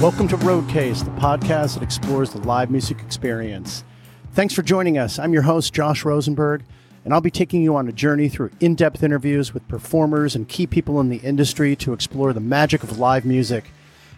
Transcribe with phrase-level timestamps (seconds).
[0.00, 3.84] Welcome to Roadcase, the podcast that explores the live music experience.
[4.32, 5.18] Thanks for joining us.
[5.18, 6.62] I'm your host, Josh Rosenberg,
[7.04, 10.48] and I'll be taking you on a journey through in depth interviews with performers and
[10.48, 13.72] key people in the industry to explore the magic of live music,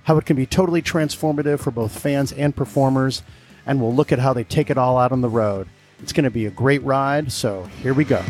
[0.04, 3.24] how it can be totally transformative for both fans and performers,
[3.66, 5.66] and we'll look at how they take it all out on the road.
[6.00, 8.22] It's going to be a great ride, so here we go.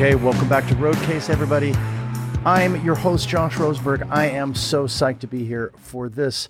[0.00, 1.74] Okay, welcome back to Roadcase, everybody.
[2.46, 4.08] I'm your host, Josh Rosenberg.
[4.08, 6.48] I am so psyched to be here for this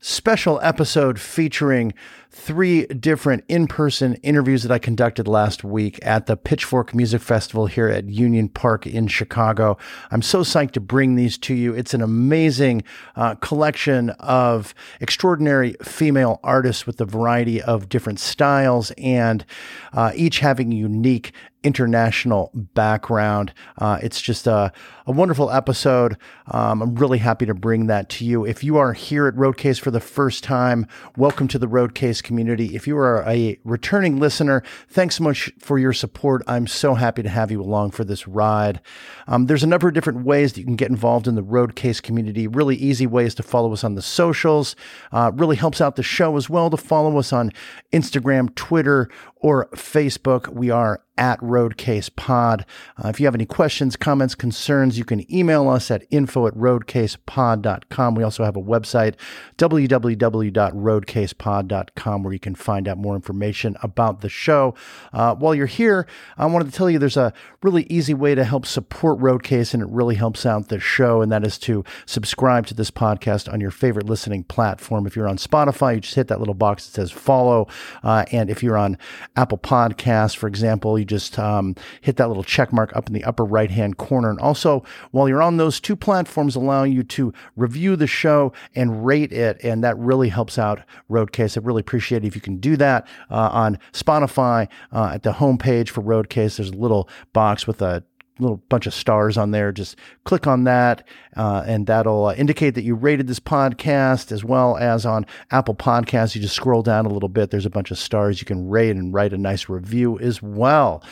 [0.00, 1.94] special episode featuring
[2.30, 7.66] three different in person interviews that I conducted last week at the Pitchfork Music Festival
[7.66, 9.76] here at Union Park in Chicago.
[10.12, 11.74] I'm so psyched to bring these to you.
[11.74, 12.84] It's an amazing
[13.16, 19.44] uh, collection of extraordinary female artists with a variety of different styles and
[19.92, 23.52] uh, each having a unique international background.
[23.78, 24.72] Uh, it's just a,
[25.06, 26.16] a wonderful episode.
[26.46, 28.46] Um, I'm really happy to bring that to you.
[28.46, 32.74] If you are here at Roadcase for the first time, welcome to the Roadcase community.
[32.74, 36.42] If you are a returning listener, thanks so much for your support.
[36.46, 38.80] I'm so happy to have you along for this ride.
[39.26, 42.02] Um, there's a number of different ways that you can get involved in the Roadcase
[42.02, 42.46] community.
[42.46, 44.76] Really easy ways to follow us on the socials.
[45.12, 47.52] Uh, really helps out the show as well to follow us on
[47.92, 50.48] Instagram, Twitter, or Facebook.
[50.48, 52.64] We are at Roadcase Pod.
[52.96, 56.54] Uh, if you have any questions, comments, concerns, you can email us at info at
[56.54, 58.14] roadcasepod.com.
[58.14, 59.16] We also have a website,
[59.58, 64.74] www.roadcasepod.com, where you can find out more information about the show.
[65.12, 66.06] Uh, while you're here,
[66.38, 69.82] I wanted to tell you there's a really easy way to help support Roadcase, and
[69.82, 73.60] it really helps out the show, and that is to subscribe to this podcast on
[73.60, 75.06] your favorite listening platform.
[75.06, 77.68] If you're on Spotify, you just hit that little box that says follow.
[78.02, 78.96] Uh, and if you're on
[79.36, 83.24] Apple Podcasts, for example, you just um, hit that little check mark up in the
[83.24, 84.30] upper right hand corner.
[84.30, 89.04] And also, while you're on those two platforms, allowing you to review the show and
[89.04, 89.62] rate it.
[89.62, 91.58] And that really helps out Roadcase.
[91.58, 95.32] I really appreciate it if you can do that uh, on Spotify uh, at the
[95.32, 96.56] homepage for Roadcase.
[96.56, 98.04] There's a little box with a
[98.40, 99.72] little bunch of stars on there.
[99.72, 101.06] Just click on that,
[101.36, 105.74] uh, and that'll uh, indicate that you rated this podcast, as well as on Apple
[105.74, 106.34] Podcasts.
[106.34, 107.50] You just scroll down a little bit.
[107.50, 111.02] There's a bunch of stars you can rate and write a nice review as well.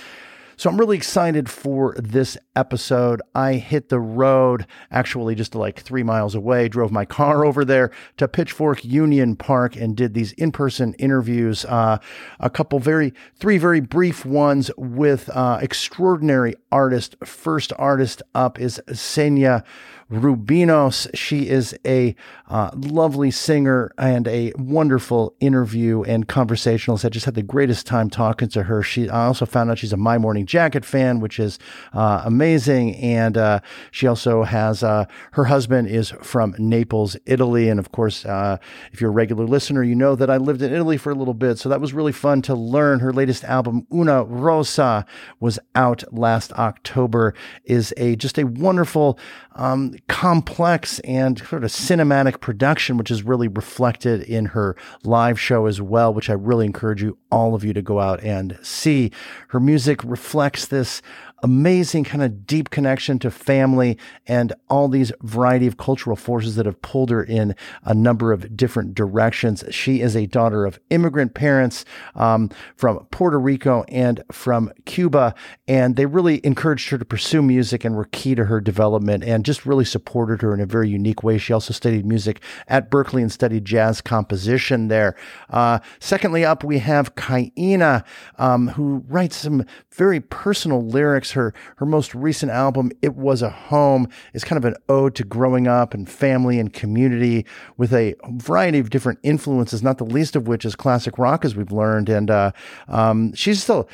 [0.59, 3.23] So I'm really excited for this episode.
[3.33, 7.93] I hit the road actually just like three miles away, drove my car over there
[8.17, 11.65] to Pitchfork Union Park and did these in person interviews.
[11.65, 11.99] Uh,
[12.41, 17.15] a couple very, three very brief ones with uh, extraordinary artist.
[17.25, 19.63] First artist up is Xenia
[20.11, 21.09] Rubinos.
[21.15, 22.15] She is a
[22.49, 27.05] uh, lovely singer and a wonderful interview and conversationalist.
[27.05, 28.83] I just had the greatest time talking to her.
[28.83, 31.59] She, I also found out she's a My Morning Jacket fan, which is
[31.93, 32.97] uh, amazing.
[32.97, 33.61] And uh,
[33.91, 37.69] she also has uh, her husband is from Naples, Italy.
[37.69, 38.57] And of course, uh,
[38.93, 41.35] if you're a regular listener, you know that I lived in Italy for a little
[41.35, 41.59] bit.
[41.59, 43.01] So that was really fun to learn.
[43.01, 45.05] Her latest album, Una Rosa,
[45.39, 49.19] was out last October, is a just a wonderful
[49.59, 55.67] um, complex and sort of cinematic production, which is really reflected in her live show
[55.67, 59.11] as well, which I really encourage you, all of you, to go out and see.
[59.49, 61.03] Her music reflects this
[61.43, 66.67] amazing kind of deep connection to family and all these variety of cultural forces that
[66.67, 67.55] have pulled her in
[67.85, 69.65] a number of different directions.
[69.71, 71.85] She is a daughter of immigrant parents
[72.15, 75.35] um, from Puerto Rico and from Cuba,
[75.67, 79.45] and they really encouraged her to pursue music and were key to her development and
[79.45, 81.39] just really supported her in a very unique way.
[81.39, 85.15] She also studied music at Berklee and studied jazz composition there.
[85.51, 88.05] Uh, secondly, up we have Kaina,
[88.37, 93.51] um, who writes some very personal lyrics her her most recent album, It Was a
[93.51, 97.47] Home, is kind of an ode to growing up and family and community
[97.77, 101.57] with a variety of different influences, not the least of which is classic rock, as
[101.57, 102.09] we've learned.
[102.09, 102.53] And uh,
[102.89, 103.89] um, she's still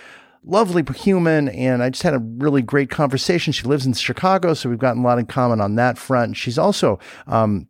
[0.44, 3.52] lovely human, and I just had a really great conversation.
[3.52, 6.36] She lives in Chicago, so we've gotten a lot in common on that front.
[6.36, 7.68] She's also um,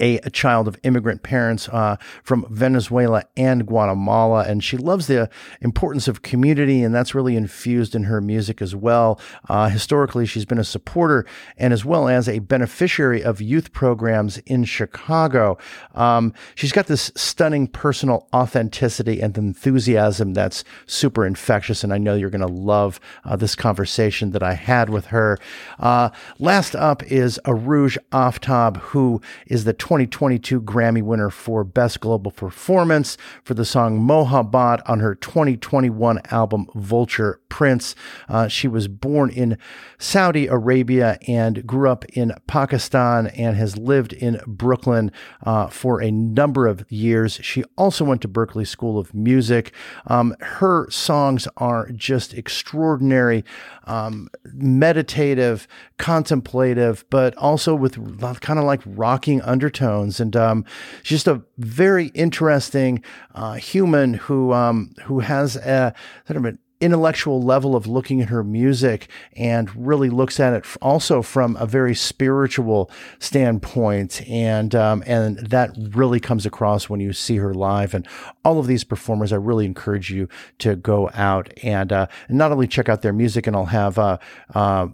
[0.00, 5.28] a, a, child of immigrant parents uh, from Venezuela and Guatemala, and she loves the
[5.60, 9.20] importance of community, and that's really infused in her music as well.
[9.48, 11.26] Uh, historically, she's been a supporter
[11.56, 15.58] and as well as a beneficiary of youth programs in Chicago.
[15.94, 22.14] Um, she's got this stunning personal authenticity and enthusiasm that's super infectious, and I know
[22.14, 25.38] you're going to love uh, this conversation that I had with her.
[25.78, 32.30] Uh, last up is Arooj Aftab, who is the 2022 Grammy winner for Best Global
[32.30, 37.96] Performance for the song Mohabbat on her 2021 album Vulture Prince.
[38.28, 39.58] Uh, she was born in
[39.98, 45.10] Saudi Arabia and grew up in Pakistan and has lived in Brooklyn
[45.42, 47.40] uh, for a number of years.
[47.42, 49.74] She also went to Berklee School of Music.
[50.06, 53.44] Um, her songs are just extraordinary,
[53.88, 55.66] um, meditative,
[55.98, 59.79] contemplative, but also with kind of like rocking undertones.
[59.80, 60.64] And um,
[61.02, 63.02] she's just a very interesting
[63.34, 65.94] uh, human who um, who has a
[66.26, 70.64] sort of an intellectual level of looking at her music and really looks at it
[70.80, 74.26] also from a very spiritual standpoint.
[74.28, 77.94] And um, and that really comes across when you see her live.
[77.94, 78.08] And
[78.44, 80.28] all of these performers I really encourage you
[80.58, 84.18] to go out and, uh, not only check out their music and I'll have uh,
[84.54, 84.88] uh,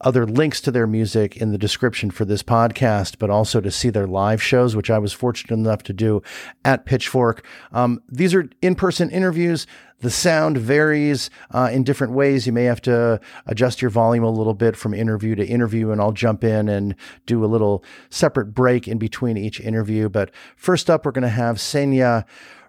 [0.00, 3.90] other links to their music in the description for this podcast, but also to see
[3.90, 6.22] their live shows, which I was fortunate enough to do
[6.64, 7.44] at Pitchfork.
[7.72, 9.66] Um, these are in person interviews.
[10.00, 12.46] The sound varies uh, in different ways.
[12.46, 16.00] You may have to adjust your volume a little bit from interview to interview, and
[16.00, 16.94] I'll jump in and
[17.26, 20.08] do a little separate break in between each interview.
[20.08, 22.24] But first up, we're going to have Xenia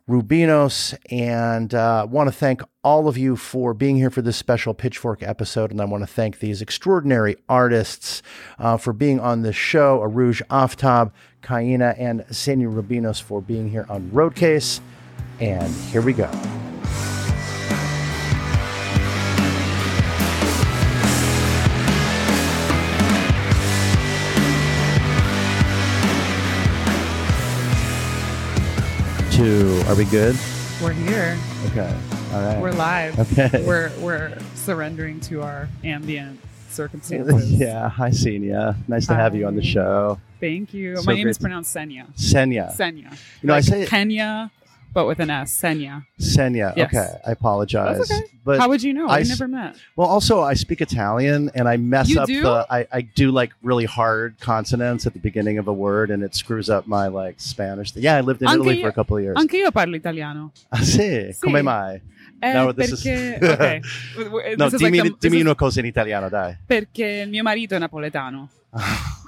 [0.10, 4.74] Rubinos, and uh, want to thank all of you for being here for this special
[4.74, 5.72] Pitchfork episode.
[5.72, 8.22] And I want to thank these extraordinary artists
[8.60, 11.12] uh, for being on this show Arooj Aftab,
[11.42, 14.80] Kaina, and Xenia Rubinos for being here on Roadcase.
[15.40, 16.30] And here we go.
[29.42, 29.82] Two.
[29.88, 30.38] Are we good?
[30.84, 31.36] We're here.
[31.72, 31.98] Okay.
[32.32, 32.62] All right.
[32.62, 33.18] We're live.
[33.32, 33.64] Okay.
[33.68, 36.40] We're we're surrendering to our ambient
[36.70, 37.52] circumstances.
[37.60, 37.90] yeah.
[37.90, 38.76] Hi, Xenia.
[38.88, 40.20] Nice to have you on the show.
[40.40, 40.98] Thank you.
[40.98, 42.16] So My name great is pronounced Senya.
[42.16, 42.72] Senya.
[42.78, 43.18] Senya.
[43.42, 44.52] You know, I say it- Kenya,
[44.94, 45.52] but with an S.
[45.60, 46.04] Senya.
[46.20, 46.74] Senya.
[46.76, 46.88] Yes.
[46.94, 47.08] Okay.
[47.26, 47.98] I apologize.
[47.98, 48.28] That's okay.
[48.44, 49.08] But How would you know?
[49.08, 49.76] I we never met.
[49.96, 52.42] well, also I speak Italian and I mess You up do?
[52.42, 56.24] the I, I do like really hard consonants at the beginning of a word and
[56.24, 57.96] it screws up my like Spanish.
[57.96, 59.38] Yeah, I lived in Anche Italy io- for a couple of years.
[59.38, 60.52] Anche io parlo italiano.
[60.72, 61.32] Ah, sì?
[61.34, 61.40] Sì.
[61.40, 62.02] Come mai?
[62.44, 63.82] Eh, No, this is- perché, okay.
[64.58, 66.58] No, This is like dimmi, the- this dimmi is una cosa in italiano, dai.
[66.66, 68.50] perché il mio marito è napoletano.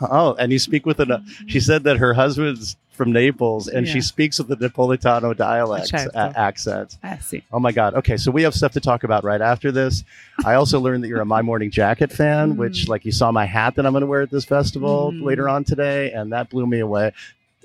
[0.02, 1.24] Oh, and you speak with an.
[1.48, 6.34] She said that her husband's from Naples, and she speaks with the Napolitano dialect a-
[6.38, 6.98] accent.
[7.04, 7.42] Eh sì.
[7.52, 7.96] Oh my God.
[7.96, 10.04] Okay, so we have stuff to talk about right after this.
[10.46, 12.58] I also learned that you're a My Morning Jacket fan, Mm.
[12.58, 15.24] which, like, you saw my hat that I'm going to wear at this festival Mm.
[15.24, 17.12] later on today, and that blew me away.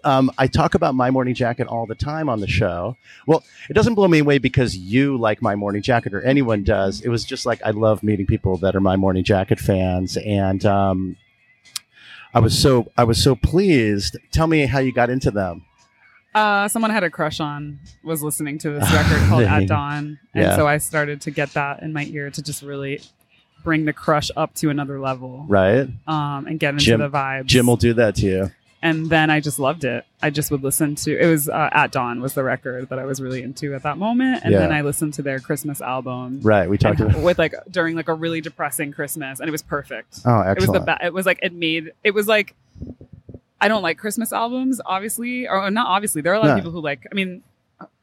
[0.04, 2.96] Um, I talk about My Morning Jacket all the time on the show.
[3.26, 7.00] Well, it doesn't blow me away because you like My Morning Jacket or anyone does.
[7.00, 10.64] It was just like I love meeting people that are My Morning Jacket fans, and
[10.64, 11.16] um,
[12.34, 14.16] I was so I was so pleased.
[14.32, 15.64] Tell me how you got into them.
[16.34, 20.18] Uh, someone I had a crush on was listening to this record called At Dawn,
[20.34, 20.56] and Yeah.
[20.56, 23.00] so I started to get that in my ear to just really
[23.64, 25.88] bring the crush up to another level, Right?
[26.06, 27.46] um, and get into Jim- the vibes.
[27.46, 28.50] Jim will do that to you.
[28.82, 30.04] And then I just loved it.
[30.22, 33.04] I just would listen to it was uh, At Dawn was the record that I
[33.04, 34.60] was really into at that moment, and Yeah.
[34.60, 36.40] then I listened to their Christmas album.
[36.42, 36.68] Right.
[36.68, 37.22] We talked and- about.
[37.22, 40.20] with like during like a really depressing Christmas, and it was perfect.
[40.24, 40.72] Oh, It was excellent.
[40.72, 41.02] the best.
[41.04, 42.54] It was like it made it was like
[43.60, 46.22] I don't like Christmas albums, obviously, or not obviously.
[46.22, 46.52] There are a lot No.
[46.52, 47.06] of people who like.
[47.10, 47.42] I mean,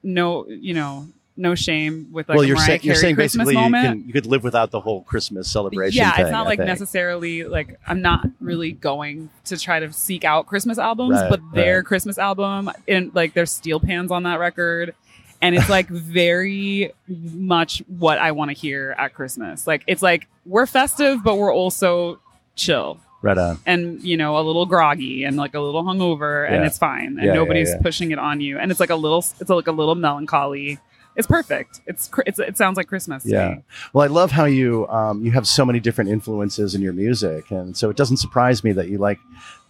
[0.03, 3.72] no, you know, no shame with like well, you're saying you're saying Christmas basically you,
[3.72, 5.98] can, you could live without the whole Christmas celebration.
[5.98, 6.68] yeah, thing, it's not I like think.
[6.68, 11.42] necessarily like I'm not really going to try to seek out Christmas albums, Right, but
[11.54, 11.86] their right.
[11.86, 14.96] Christmas album and like there's steel pans on that record.
[15.42, 19.68] And it's like very much what I want to hear at Christmas.
[19.68, 22.20] Like it's like we're festive, but we're also
[22.56, 23.60] chill Right on.
[23.65, 27.18] and you know a little groggy and like a little hungover and it's fine and
[27.18, 27.82] Yeah, yeah, nobody's yeah.
[27.82, 30.77] pushing it on you and it's like a little it's like a little melancholy
[31.15, 33.50] it's perfect it's it's it sounds like christmas to Yeah.
[33.50, 33.62] me.
[33.93, 37.51] Well, I love how you um, you have so many different influences in your music,
[37.51, 39.19] and so it doesn't surprise me that you like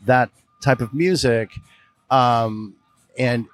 [0.05, 0.29] that
[0.61, 1.49] type of music,
[2.09, 2.75] um,
[3.17, 3.45] and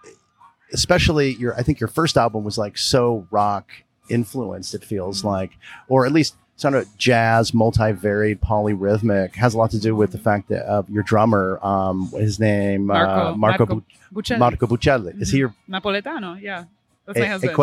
[0.74, 1.56] especially your.
[1.56, 3.70] I think your first album was like so rock
[4.10, 4.74] influenced.
[4.74, 5.28] It feels Mm-hmm.
[5.28, 5.52] like,
[5.88, 9.36] or at least sort of jazz, multi-varied, polyrhythmic.
[9.36, 12.86] Has a lot to do with the fact that uh, your drummer, um, his name
[12.88, 13.84] marco uh, Marco marco
[14.14, 14.40] Buccelli.
[14.40, 15.22] Marco Buccelli.
[15.22, 16.66] Is he your napoletano yeah
[17.06, 17.56] that's e, my husband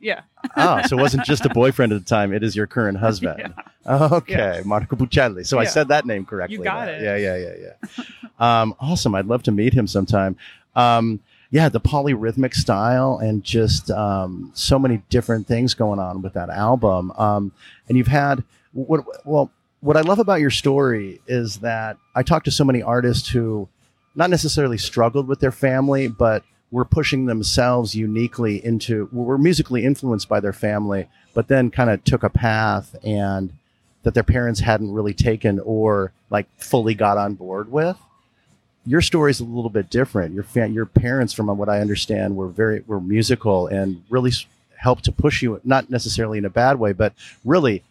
[0.00, 0.22] yeah
[0.56, 3.54] oh, so it wasn't just a boyfriend at the time; it is your current husband.
[3.88, 4.62] Okay, Yeah.
[4.64, 5.46] Marco Buccelli.
[5.46, 6.56] So I said that name correctly.
[6.56, 7.02] You got it.
[7.02, 7.72] Yeah, yeah, yeah,
[8.40, 8.60] yeah.
[8.60, 9.14] um, awesome.
[9.14, 10.36] I'd love to meet him sometime.
[10.74, 11.20] Um,
[11.52, 16.50] yeah, the polyrhythmic style and just um, so many different things going on with that
[16.50, 17.12] album.
[17.12, 17.52] Um,
[17.88, 19.04] and you've had what?
[19.24, 23.28] Well, what I love about your story is that I talk to so many artists
[23.28, 23.68] who
[24.16, 26.42] not necessarily struggled with their family, but
[26.76, 32.04] were pushing themselves uniquely into were musically influenced by their family, but then kind of
[32.04, 33.50] took a path and
[34.02, 37.96] that their parents hadn't really taken or like fully got on board with.
[38.84, 40.34] Your story is a little bit different.
[40.34, 44.32] Your fa- your parents, from what I understand, were very were musical and really
[44.76, 47.84] helped to push you, not necessarily in a bad way, but really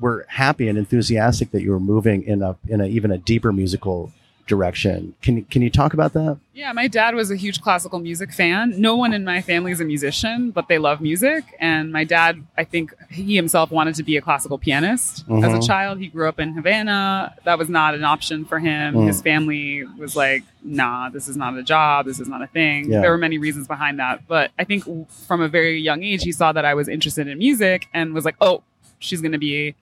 [0.00, 3.52] were happy and enthusiastic that you were moving in a in a even a deeper
[3.52, 4.12] musical
[4.46, 5.14] direction.
[5.22, 6.38] Can you can you talk about that?
[6.52, 8.74] Yeah, my dad was a huge classical music fan.
[8.80, 11.44] No one in my family is a musician, but they love music.
[11.58, 15.62] And my dad, I think he himself wanted to be a classical pianist as Mhm.
[15.62, 15.98] a child.
[15.98, 17.34] He grew up in Havana.
[17.44, 18.94] That was not an option for him.
[18.94, 19.06] Mm.
[19.06, 22.06] His family was like, nah, this is not a job.
[22.06, 22.90] This is not a thing.
[22.90, 23.00] Yeah.
[23.00, 24.28] There were many reasons behind that.
[24.28, 24.84] But I think
[25.26, 28.24] from a very young age, he saw that I was interested in music and was
[28.24, 28.62] like, oh,
[29.00, 29.74] she's going to be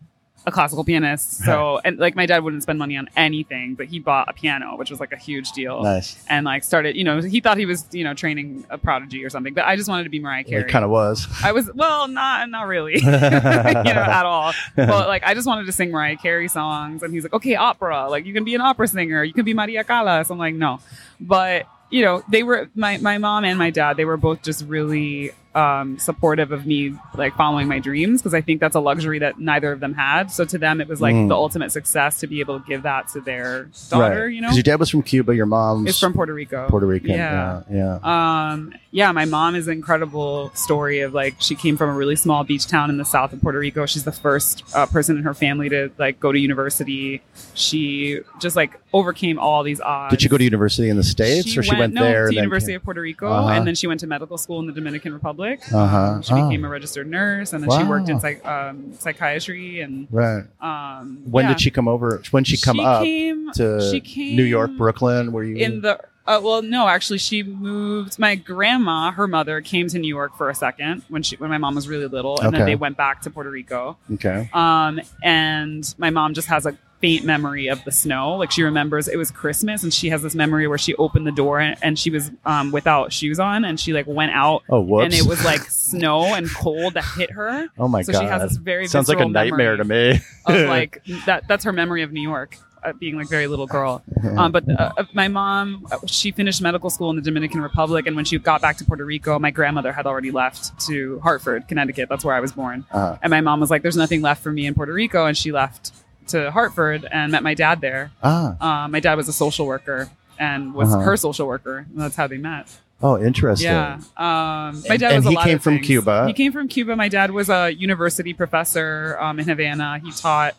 [0.47, 1.43] a classical pianist.
[1.53, 4.77] So, and like my dad wouldn't spend money on anything, but he bought a piano,
[4.77, 5.83] which was like a huge deal.
[5.83, 6.23] Nice.
[6.29, 9.31] and like started you know he thought he was you know training a prodigy or
[9.31, 11.27] something but i just wanted to be mariah carey It kind of was.
[11.45, 12.95] i was well not not really.
[13.03, 14.53] You know at all.
[14.77, 18.09] But like i just wanted to sing mariah carey songs and he's like okay opera.
[18.09, 19.23] Like you can be an opera singer.
[19.25, 20.31] You can be maria callas.
[20.31, 20.81] I'm like no.
[21.21, 24.65] But you know they were my, my mom and my dad they were both just
[24.67, 29.19] really um, supportive of me like following my dreams because i think that's a luxury
[29.19, 31.29] that neither of them had so to them it was like Mm.
[31.29, 34.57] the ultimate success to be able to give that to their daughter you know Because
[34.57, 37.11] your dad was from Cuba, your mom is from puerto rico Puerto Rican.
[37.11, 37.99] yeah Yeah.
[38.03, 38.51] yeah.
[38.53, 42.15] um, yeah, my mom is an incredible story of like she came from a really
[42.17, 43.87] small beach town in the south of Puerto Rico.
[43.87, 47.23] She's the first uh, person in her family to like go to university.
[47.55, 50.11] She just like overcame all these odds.
[50.11, 52.29] Did she go to university in the states, or she went no, there?
[52.29, 53.49] to University came- of Puerto Rico, Uh-huh.
[53.55, 55.42] and then she went to medical school in the Dominican Republic.
[55.51, 56.21] Uh-huh.
[56.23, 56.49] She Oh.
[56.49, 59.81] became a registered nurse, and then she worked in psych- um, psychiatry.
[59.81, 60.45] And Right.
[60.61, 61.49] um, When yeah.
[61.51, 62.23] did she come over?
[62.31, 65.33] When she come up came, to she came New York, Brooklyn?
[65.33, 69.89] Were you in the uh, well no actually she moved my grandma her mother came
[69.89, 72.55] to new york for a second when she when my mom was really little and
[72.55, 74.49] then they went back to puerto rico okay?
[74.53, 79.09] um and my mom just has a faint memory of the snow like she remembers
[79.09, 81.99] it was christmas and she has this memory where she opened the door and, and
[81.99, 85.05] she was um without shoes on and she like went out Oh, whoops!
[85.07, 88.21] and it was like snow and cold that hit her oh my so god!
[88.21, 90.21] she has this very Sounds like a nightmare to me.
[90.47, 94.03] of like that that's her memory of new york uh, being like very little girl
[94.37, 98.07] um, but uh, uh, my mom, uh, she finished medical school in the Dominican Republic,
[98.09, 101.69] and when she got back to Puerto Rico, my grandmother had already left to Hartford,
[101.69, 102.09] Connecticut.
[102.09, 102.85] That's where I was born.
[102.91, 103.19] Uh-huh.
[103.23, 105.53] And my mom was like, "There's nothing left for me in Puerto Rico," and she
[105.53, 105.93] left
[106.29, 108.11] to Hartford and met my dad there.
[108.23, 111.03] Ah, Um, my dad was a social worker and was Uh-huh.
[111.03, 111.79] her social worker.
[111.91, 112.69] And that's how they met.
[113.05, 113.69] oh, interesting.
[113.69, 113.95] Yeah.
[114.17, 115.87] Um, my dad and was a he lot came of from things.
[115.87, 116.27] Cuba.
[116.29, 116.95] He came from Cuba.
[116.95, 119.99] My dad was a university professor um, in Havana.
[120.05, 120.55] He taught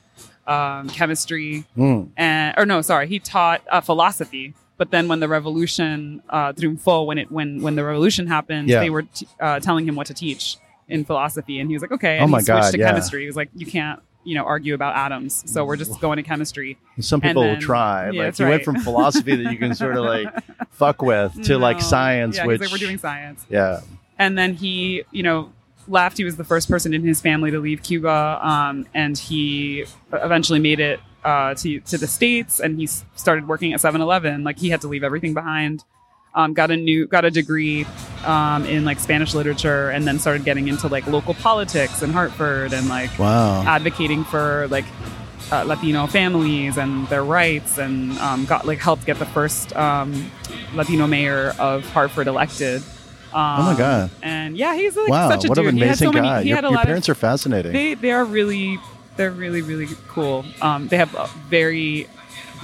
[0.46, 2.10] um, chemistry Mm.
[2.18, 4.54] and or no, sorry, he taught uh, philosophy.
[4.78, 8.82] But then when the revolution uh, triunfó, when it when when the revolution happened, Yeah.
[8.82, 10.58] they were t- uh, telling him what to teach
[10.90, 12.20] in philosophy, and he was like, okay.
[12.20, 12.88] Oh And my he switched God, to yeah.
[12.90, 13.22] chemistry.
[13.22, 16.24] He was like, you can't you know argue about atoms, so we're just going to
[16.24, 16.78] chemistry.
[17.00, 18.10] Some people will try.
[18.12, 20.28] yeah, like you went from philosophy that you can sort of like
[20.72, 23.46] fuck with to like science, Yeah, which like, we're doing science.
[23.50, 23.82] yeah.
[24.18, 25.52] and then he you know
[25.88, 29.84] left he was the first person in his family to leave cuba um, and he
[30.14, 34.58] eventually made it uh, to, to the states and he started working at 7-eleven like
[34.60, 35.84] he had to leave everything behind
[36.36, 37.86] um, got a new got a degree
[38.26, 42.74] um, in like spanish literature and then started getting into like local politics in hartford
[42.74, 43.64] and like Wow.
[43.66, 44.86] advocating for like
[45.52, 50.32] uh, Latino families and their rights, and um, got like helped get the first um,
[50.74, 52.82] Latino mayor of Hartford elected.
[53.34, 54.10] Um, Oh my God.
[54.24, 55.30] And yeah, he's like wow.
[55.30, 55.68] such a What dude.
[55.68, 56.28] an he had amazing so many.
[56.28, 56.42] guy.
[56.44, 57.18] He your had a your lot parents of.
[57.18, 57.74] are fascinating.
[57.74, 58.80] They they are really
[59.18, 60.46] they're really really cool.
[60.62, 61.12] Um, they have
[61.50, 62.08] very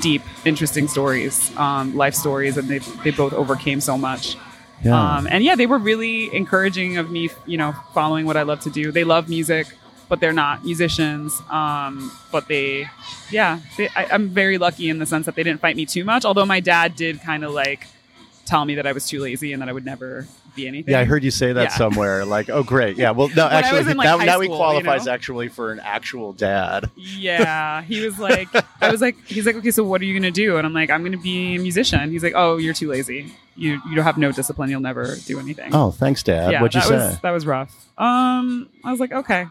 [0.01, 4.38] deep, interesting stories, um, life stories, and they they both overcame so much.
[4.84, 5.18] yeah.
[5.18, 8.62] Um, and yeah, they were really encouraging of me, you know, following what I love
[8.62, 8.91] to do.
[8.91, 9.68] They love music,
[10.08, 11.41] but they're not musicians.
[11.50, 12.88] Um, but they,
[13.29, 16.03] yeah, they, I, I'm very lucky in the sense that they didn't fight me too
[16.06, 16.25] much.
[16.25, 17.88] Although my dad did kind of like
[18.50, 20.91] tell me that I was too lazy and that I would never be anything.
[20.91, 21.77] yeah, I heard you say that Yeah.
[21.77, 22.25] somewhere.
[22.25, 22.98] Like, oh, great.
[22.98, 23.12] Yeah.
[23.12, 25.12] Well, no, actually, in, like, now, high now he school, you qualifies know?
[25.13, 26.89] actually for an actual dad.
[26.98, 28.48] Yeah, he was like,
[28.82, 30.58] I was like, he's like, okay, so what are you gonna do?
[30.58, 32.12] And I'm like, I'm gonna be a musician.
[32.12, 33.32] He's like, oh, you're too lazy.
[33.56, 34.70] You you don't have no discipline.
[34.70, 35.74] You'll never do anything.
[35.75, 36.51] Oh, thanks, Dad.
[36.51, 36.96] yeah, What'd you say?
[36.96, 37.70] was that was rough.
[37.98, 39.46] Um, I was like, okay,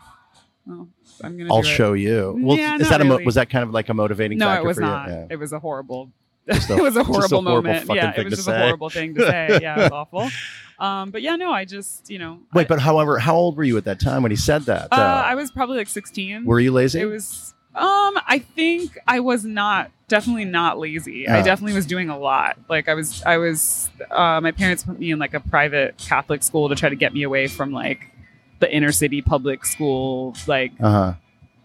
[0.66, 0.88] well,
[1.22, 1.52] I'm gonna.
[1.54, 1.72] I'll do it.
[1.72, 2.34] show you.
[2.40, 3.26] Well, Yeah, is that a mo- really.
[3.26, 4.88] was that kind of like a motivating No, factor it was for you?
[4.88, 5.08] not.
[5.08, 5.26] Yeah.
[5.30, 6.10] It was a horrible.
[6.50, 7.86] Just a- it was a just a horrible horrible moment.
[7.94, 8.54] Yeah, it was just say.
[8.54, 9.58] a horrible thing to say.
[9.62, 10.30] Yeah, it was awful.
[10.78, 12.40] Um, but yeah, no, I just you know.
[12.54, 14.88] Wait, I, but however, how old were you at that time when he said that?
[14.92, 15.02] uh, though?
[15.02, 16.44] I was probably like 16.
[16.44, 17.00] were you lazy?
[17.00, 17.54] It was.
[17.74, 21.28] Um, I think I was not definitely not lazy.
[21.28, 22.58] I definitely was doing a lot.
[22.68, 23.90] Like I was, I was.
[24.10, 27.12] Uh, my parents put me in like a private Catholic school to try to get
[27.12, 28.10] me away from like
[28.58, 31.14] the inner city public school, like Uh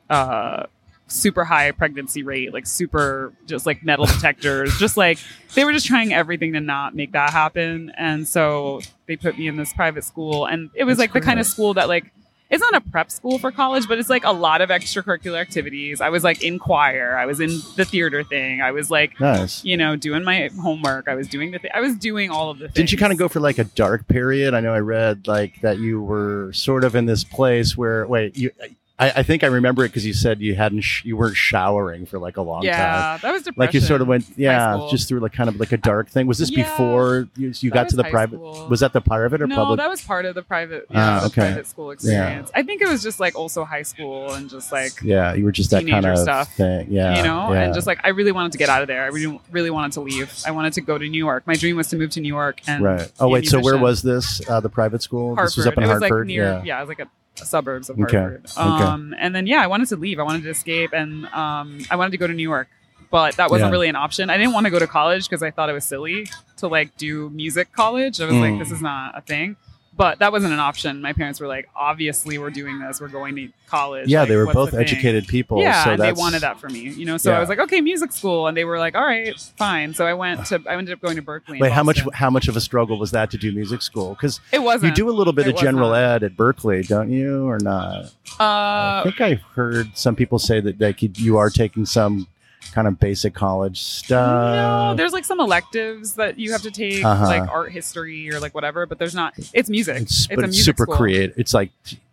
[0.10, 0.14] huh.
[0.14, 0.66] uh,
[1.14, 5.20] super high pregnancy rate, like super just like metal detectors, just like
[5.54, 7.92] they were just trying everything to not make that happen.
[7.98, 11.26] And so they put me in this private school, and it was That's like the
[11.26, 12.12] kind of school that like
[12.54, 16.02] it's not a prep school for college, but it's like a lot of extracurricular activities.
[16.02, 19.20] I was like in choir, I was in the theater thing, I was like.
[19.20, 19.66] Nice.
[19.66, 21.08] You know, doing my homework.
[21.08, 21.58] I was doing the.
[21.60, 22.66] Th- I was doing all of the.
[22.66, 22.76] Things.
[22.76, 24.54] Didn't you kind of go for like a dark period?
[24.54, 28.38] I know I read like that you were sort of in this place where wait
[28.38, 28.52] you.
[29.00, 32.06] I, I think I remember it because you said you hadn't sh- you weren't showering
[32.06, 32.68] for like a long time.
[32.68, 33.60] Yeah, that was depression.
[33.60, 34.90] Like you sort of went, yeah, school.
[34.90, 36.28] just through like kind of like a dark thing.
[36.28, 36.64] Was this Yeah.
[36.64, 38.36] before you, you That got was to the high private?
[38.38, 38.68] school.
[38.70, 39.78] Was that the private or no, public?
[39.80, 41.42] that was part of the private, Ah, yeah, the okay.
[41.42, 42.52] private school experience.
[42.54, 45.52] I think it was just like also high school and just like yeah, you were
[45.52, 46.88] just that kind teenager of stuff, thing.
[46.92, 47.62] Yeah, you know, yeah.
[47.64, 49.04] and just like I really wanted to get out of there.
[49.04, 50.32] I really, really wanted to leave.
[50.46, 51.48] I wanted to go to New York.
[51.48, 53.12] My dream was to move to New York and right.
[53.20, 53.82] Oh be a wait, so where musician.
[53.82, 54.48] was this?
[54.48, 55.34] Uh, the private school?
[55.36, 55.48] Hartford?
[55.48, 56.20] This was up in it was Hartford.
[56.22, 56.64] like near, yeah.
[56.64, 56.78] yeah.
[56.78, 58.46] it was like a suburbs of Okay, Hartford.
[58.46, 58.84] okay.
[58.84, 60.20] Um, and then yeah, I wanted to leave.
[60.20, 62.68] I wanted to escape, and um, I wanted to go to New York.
[63.12, 63.72] But that wasn't Yeah.
[63.74, 64.32] really an option.
[64.32, 66.98] I didn't want to go to college because I thought it was silly to like
[66.98, 68.20] do music college.
[68.20, 68.42] I was Mm.
[68.42, 69.56] like, this is not a thing.
[69.96, 71.02] But that wasn't an option.
[71.04, 73.00] My parents were like, obviously, we're doing this.
[73.00, 74.08] We're going to college.
[74.10, 75.62] Yeah, Like, they were both the educated people.
[75.62, 77.18] Yeah, so and they wanted that for me, you know.
[77.18, 77.38] So Yeah.
[77.38, 79.94] I was like, okay, music school, and they were like, all right, fine.
[79.94, 81.60] So I went to, I ended up going to Berklee.
[81.60, 84.16] Wait, how much how much of a struggle was that to do music school?
[84.16, 84.90] Because It wasn't.
[84.90, 87.60] you do a little bit It of was general ed at Berklee, don't you, or
[87.60, 88.12] not?
[88.40, 92.28] I Uh, think I heard some people say that like you are taking some
[92.72, 94.56] kind of basic college stuff.
[94.56, 97.26] no, there's like some electives that you have to take, Uh-huh.
[97.26, 98.86] like art history or like whatever.
[98.86, 99.34] But there's not.
[99.54, 100.02] It's music.
[100.02, 100.96] it's, It's, it's super school.
[100.96, 101.38] creative.
[101.38, 101.72] It's like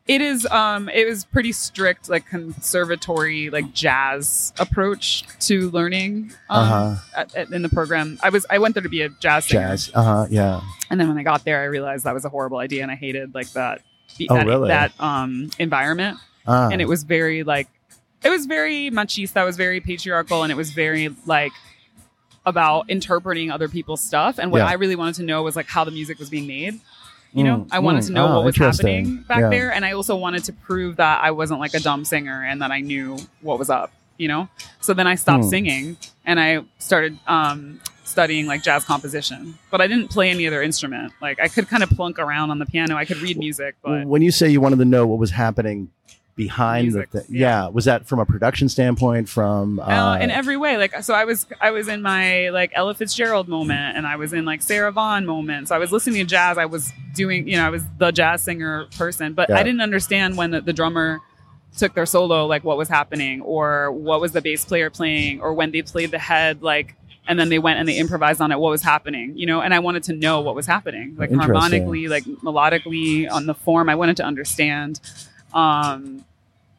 [0.08, 0.44] It is.
[0.46, 6.32] Um, it was pretty strict, like conservatory, like jazz approach to learning.
[6.48, 6.94] Um, Uh-huh.
[7.16, 8.44] at, at- in the program, I was.
[8.50, 9.68] I went there to be a jazz singer.
[9.68, 9.90] jazz.
[9.94, 10.26] Uh huh.
[10.30, 10.60] Yeah.
[10.90, 12.96] And then when I got there, I realized that was a horrible idea, and I
[12.96, 13.82] hated like that.
[14.28, 14.68] Oh, that, really?
[14.68, 16.68] that um environment Ah.
[16.70, 17.68] and it was very like
[18.24, 21.52] it was very machista it was very patriarchal and it was very like
[22.46, 24.66] about interpreting other people's stuff and what Yeah.
[24.66, 26.80] i really wanted to know was like how the music was being made
[27.32, 29.50] you know Mm, i wanted mm, to know oh, what was happening back Yeah.
[29.50, 32.62] there and i also wanted to prove that i wasn't like a dumb singer and
[32.62, 34.48] that i knew what was up you know
[34.80, 35.50] so then i stopped Hmm.
[35.50, 40.62] singing and i started um studying like jazz composition but i didn't play any other
[40.62, 43.76] instrument like i could kind of plunk around on the piano i could read music
[43.84, 45.88] but when you say you wanted to know what was happening
[46.44, 47.64] behind Music, the thing, yeah.
[47.64, 47.68] yeah.
[47.68, 49.28] was that from a production standpoint?
[49.28, 50.78] From uh, uh, in every way.
[50.78, 54.32] Like, so I was, I was in my like Ella Fitzgerald moment, and I was
[54.32, 55.68] in like Sarah Vaughan moment.
[55.68, 56.56] So I was listening to jazz.
[56.56, 59.58] I was doing, you know, I was the jazz singer person, but Yeah.
[59.58, 61.20] I didn't understand when the, the drummer
[61.76, 65.52] took their solo, like what was happening, or what was the bass player playing, or
[65.52, 66.96] when they played the head, like.
[67.28, 68.58] And then they went and they improvised on it.
[68.58, 69.60] What was happening, you know?
[69.60, 73.88] And I wanted to know what was happening, like harmonically, like melodically, on the form.
[73.88, 75.00] I wanted to understand.
[75.52, 76.24] Um,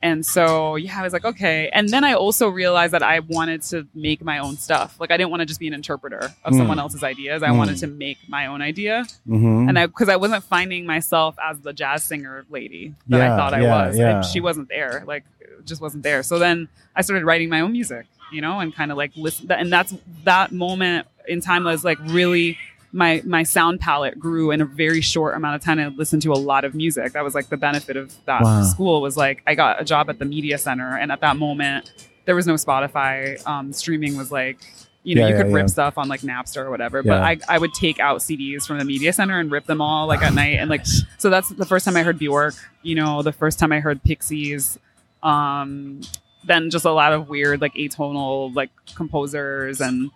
[0.04, 1.70] and so, yeah, I was like, okay.
[1.74, 5.00] And then I also realized that I wanted to make my own stuff.
[5.00, 6.58] Like, I didn't want to just be an interpreter of Mm.
[6.58, 7.44] someone else's ideas.
[7.44, 7.58] I Mm.
[7.58, 9.06] wanted to make my own idea.
[9.30, 9.70] Mhm.
[9.70, 13.38] And I, because I wasn't finding myself as the jazz singer lady that Yeah, I
[13.38, 13.98] thought I yeah, was.
[13.98, 14.16] yeah.
[14.16, 15.04] And she wasn't there.
[15.06, 15.24] Like,
[15.66, 16.24] just wasn't there.
[16.24, 19.52] So then I started writing my own music, you know, and kind of like listen.
[19.52, 22.58] And that's that moment in time was like really
[22.94, 25.80] my my sound palette grew in a very short amount of time.
[25.80, 27.14] I listened to a lot of music.
[27.14, 28.64] That was like the benefit of that Wow.
[28.64, 31.92] school was like I got a job at the media center, and at that moment
[32.26, 33.46] there was no Spotify.
[33.48, 34.58] Um, streaming was like.
[35.04, 35.68] You know, Yeah, you yeah, could rip yeah.
[35.68, 37.14] stuff on like Napster or whatever, Yeah.
[37.14, 40.06] but I, I would take out CDs from the media center and rip them all
[40.06, 40.86] like at night and like
[41.18, 44.04] so that's the first time I heard Bjork, you know, the first time I heard
[44.04, 44.78] Pixies.
[45.24, 46.02] Um,
[46.44, 50.12] then just a lot of weird, like atonal, like composers and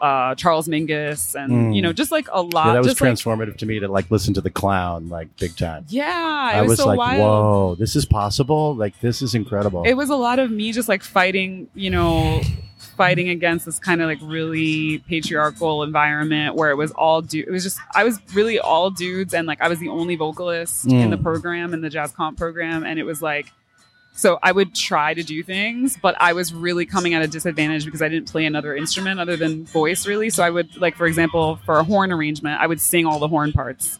[0.00, 1.74] uh, Charles Mingus, and Mm.
[1.76, 2.66] you know, just like a lot.
[2.66, 5.28] yeah, that was just like, transformative to me to like listen to the clown like
[5.36, 5.84] big time.
[5.88, 7.20] yeah, it I was, was so like, wild.
[7.20, 8.74] whoa, this is possible.
[8.74, 9.82] Like this is incredible.
[9.84, 12.40] It was a lot of me just like fighting, you know,
[12.96, 17.46] fighting against this kind of like really patriarchal environment where it was all dude.
[17.46, 20.86] It was just I was really all dudes, and like I was the only vocalist
[20.86, 21.10] in Mm.
[21.10, 23.52] the program in the jazz comp program, and it was like.
[24.12, 27.84] So I would try to do things, but I was really coming at a disadvantage
[27.84, 30.28] because I didn't play another instrument other than voice, really.
[30.30, 33.28] So I would, like, for example, for a horn arrangement, I would sing all the
[33.28, 33.98] horn parts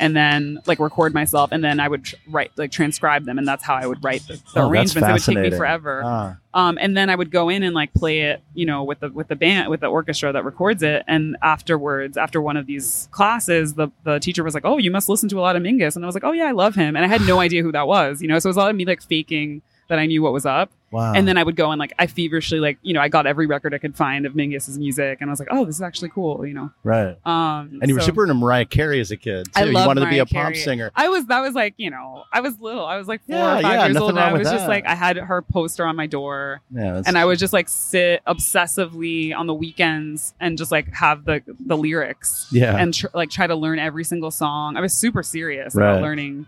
[0.00, 3.62] and then like record myself and then I would write like transcribe them and that's
[3.62, 5.08] how I would write the, the Oh, arrangements.
[5.08, 6.02] It would take me forever.
[6.04, 9.00] Ah, Um, and then I would go in and like play it, you know, with
[9.00, 11.04] the with the band with the orchestra that records it.
[11.06, 15.08] And afterwards, after one of these classes, the the teacher was like, "Oh, you must
[15.08, 16.96] listen to a lot of Mingus," and I was like, "Oh yeah, I love him."
[16.96, 18.38] And I had no idea who that was, you know.
[18.40, 20.70] So it was a lot of me like faking that I knew what was up.
[20.92, 21.12] Wow.
[21.14, 23.46] And then I would go and like I feverishly like you know I got every
[23.46, 26.08] record I could find of Mingus's music and I was like oh this is actually
[26.10, 27.16] cool you know right.
[27.24, 29.46] um And you were so- super into Mariah Carey as a kid.
[29.46, 29.52] Too.
[29.54, 30.90] I you love wanted to be Mariah a pop singer.
[30.96, 33.58] I was that was like you know I was little I was like four Yeah,
[33.58, 35.84] or five yeah, years old and I with was just like I had her poster
[35.86, 40.34] on my door Yeah, that's- and I would just like sit obsessively on the weekends
[40.40, 42.76] and just like have the the lyrics yeah.
[42.76, 44.76] and tr- like try to learn every single song.
[44.76, 45.88] I was super serious Right.
[45.90, 46.46] about learning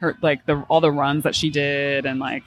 [0.00, 2.42] her like the all the runs that she did and like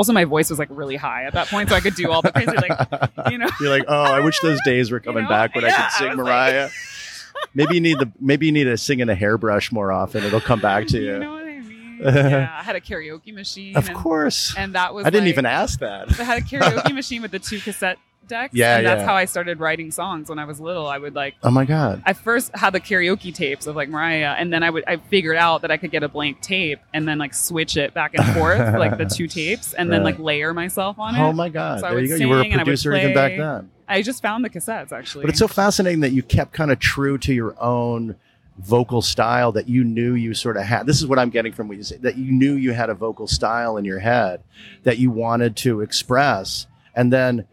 [0.00, 2.22] also my voice was like really high at that point so I could do all
[2.22, 5.28] the crazy like you know You're like, oh, I wish those days were coming know?
[5.28, 6.70] back when I could sing I was like- Mariah.
[7.54, 10.24] maybe you need the maybe you need to sing in a hairbrush more often.
[10.24, 11.12] It'll come back to you.
[11.12, 12.00] you know what I mean?
[12.02, 14.54] yeah, I had a karaoke machine of and, course.
[14.56, 16.18] and that was I didn't like- even ask that.
[16.18, 18.54] I had a karaoke machine with the two cassette decks.
[18.54, 19.06] Yeah, and that's yeah.
[19.06, 20.86] how I started writing songs when I was little.
[20.86, 22.02] I would like Oh my god.
[22.06, 25.36] I first had the karaoke tapes of like Mariah, and then I would I figured
[25.36, 28.24] out that I could get a blank tape and then like switch it back and
[28.34, 31.20] forth, like the two tapes, and then like layer myself on it.
[31.20, 31.80] Oh my god.
[31.80, 32.14] So I there you go.
[32.16, 33.70] You were a and I would producer even back then.
[33.88, 35.22] I just found the cassettes actually.
[35.22, 38.16] But it's so fascinating that you kept kind of true to your own
[38.58, 40.86] vocal style that you knew you sort of had.
[40.86, 42.94] This is what I'm getting from what you say that you knew you had a
[42.94, 44.42] vocal style in your head
[44.84, 47.46] that you wanted to express, and then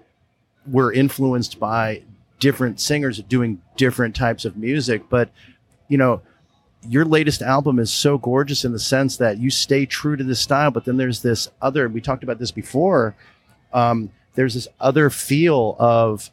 [0.69, 2.03] were influenced by
[2.39, 5.03] different singers doing different types of music.
[5.09, 5.29] But
[5.87, 6.21] you know,
[6.87, 10.39] your latest album is so gorgeous in the sense that you stay true to this
[10.39, 11.89] style, but then there's this other.
[11.89, 13.15] We talked about this before.
[13.73, 16.29] Um, there's this other feel of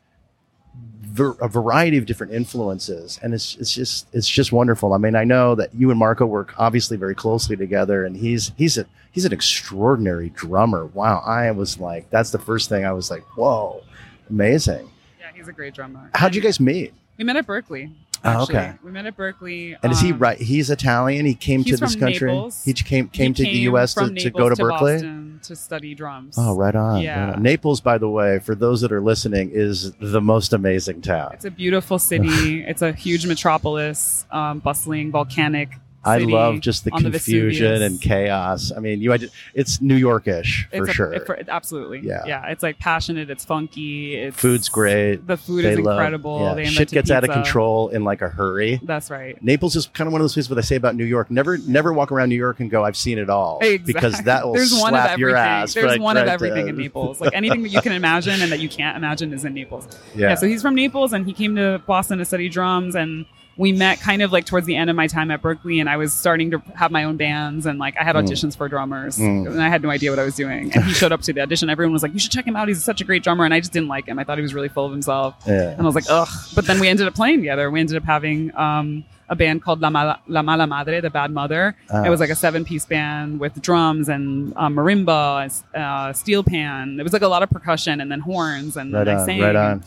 [1.18, 4.92] a variety of different influences, and it's it's just it's just wonderful.
[4.92, 8.52] I mean, I know that you and Marco work obviously very closely together, and he's
[8.56, 10.86] he's a he's an extraordinary drummer.
[10.86, 13.82] Wow, I was like, that's the first thing I was like, whoa,
[14.28, 14.90] amazing.
[15.20, 16.10] yeah, he's a great drummer.
[16.14, 16.92] How'd you guys meet?
[17.16, 17.92] We met at Berklee.
[18.24, 18.72] Oh, okay.
[18.82, 19.76] We met at Berklee.
[19.82, 20.38] And is he um, right?
[20.38, 21.26] He's Italian.
[21.26, 22.32] He came to this country.
[22.32, 22.64] Naples.
[22.64, 23.94] He came he came to the U.S.
[23.94, 24.94] to, to go to Berklee.
[24.94, 26.36] Boston to study drums.
[26.38, 27.02] Oh, right on.
[27.02, 27.26] Yeah.
[27.26, 27.42] right on.
[27.42, 31.32] Naples, by the way, for those that are listening, is the most amazing town.
[31.34, 32.64] It's a beautiful city.
[32.64, 35.70] it's a huge metropolis, um, bustling, volcanic.
[36.06, 38.72] I love just the on the confusion and chaos.
[38.76, 41.12] I mean, you had it's New Yorkish for a- sure.
[41.14, 42.00] it- for- absolutely.
[42.00, 42.22] Yeah.
[42.26, 42.46] Yeah.
[42.48, 43.30] It's like passionate.
[43.30, 44.16] It's funky.
[44.16, 45.26] It's Food's great.
[45.26, 46.40] The food They is love- incredible.
[46.40, 48.80] yeah, They shit gets out of control in like a hurry.
[48.82, 49.42] That's right.
[49.42, 51.58] Naples is kind of one of those places where they say about New York: never,
[51.58, 53.92] never walk around New York and go, "I've seen it all," Exactly.
[53.92, 55.74] because that will There's slap one of your ass.
[55.74, 57.20] There's right- one of everything in Naples.
[57.20, 59.86] Like anything that you can imagine and that you can't imagine is in Naples.
[60.14, 60.28] Yeah.
[60.30, 60.34] Yeah.
[60.36, 64.00] So he's from Naples and he came to Boston to study drums and we met
[64.00, 66.50] kind of like towards the end of my time at Berklee and I was starting
[66.50, 68.24] to have my own bands and like I had Mm.
[68.26, 69.46] auditions for drummers Mm.
[69.46, 70.72] and I had no idea what I was doing.
[70.74, 71.70] And he showed up to the audition.
[71.70, 72.66] Everyone was like, You should check him out.
[72.68, 73.44] He's such a great drummer.
[73.44, 74.18] And I just didn't like him.
[74.18, 75.34] I thought he was really full of himself.
[75.46, 75.70] yeah.
[75.70, 76.28] And I was like, ugh.
[76.54, 77.70] But then we ended up playing together.
[77.70, 81.30] We ended up having um, a band called La Mala, La Mala Madre, the Bad
[81.30, 81.76] Mother.
[81.92, 82.02] Ah.
[82.04, 86.98] It was like a seven piece band with drums and uh, marimba, uh, steel pan.
[86.98, 88.76] It was like a lot of percussion and then horns.
[88.76, 89.40] And Right I sang.
[89.40, 89.84] right on.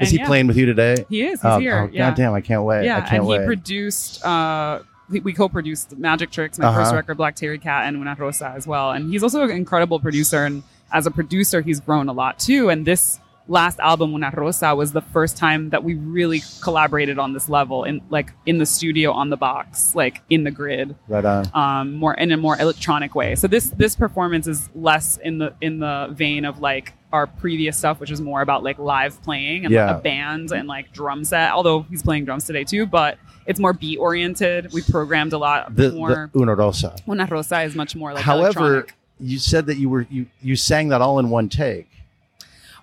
[0.00, 0.26] Is he yeah.
[0.26, 1.04] playing with you today?
[1.08, 1.40] He is.
[1.40, 1.78] He's oh, here.
[1.78, 2.10] oh, yeah.
[2.10, 2.34] goddamn!
[2.34, 2.84] I can't wait.
[2.84, 3.40] Yeah, I can't and wait.
[3.40, 4.24] he produced.
[4.24, 4.80] Uh,
[5.10, 6.80] we- we co-produced Magic Trix, my Uh-huh.
[6.84, 8.90] first record, Black Terry Cat, and Una Rosa as well.
[8.90, 10.44] And he's also an incredible producer.
[10.44, 12.68] And as a producer, he's grown a lot too.
[12.68, 17.32] And this last album, Una Rosa, was the first time that we really collaborated on
[17.32, 21.24] this level, in like in the studio, on the box, like in the grid right
[21.24, 21.46] on.
[21.54, 23.34] um, more in a more electronic way.
[23.34, 27.76] So this this performance is less in the in the vein of like our previous
[27.76, 29.96] stuff, which is more about like live playing and Yeah.
[29.96, 31.52] a band and like drum set.
[31.52, 34.72] Although he's playing drums today too, but it's more beat oriented.
[34.72, 36.30] We programmed a lot The, more.
[36.32, 36.94] the Una Rosa.
[37.08, 38.22] Una Rosa is much more like.
[38.22, 38.94] However, electronic.
[39.20, 41.88] you said that you were you you sang that all in one take.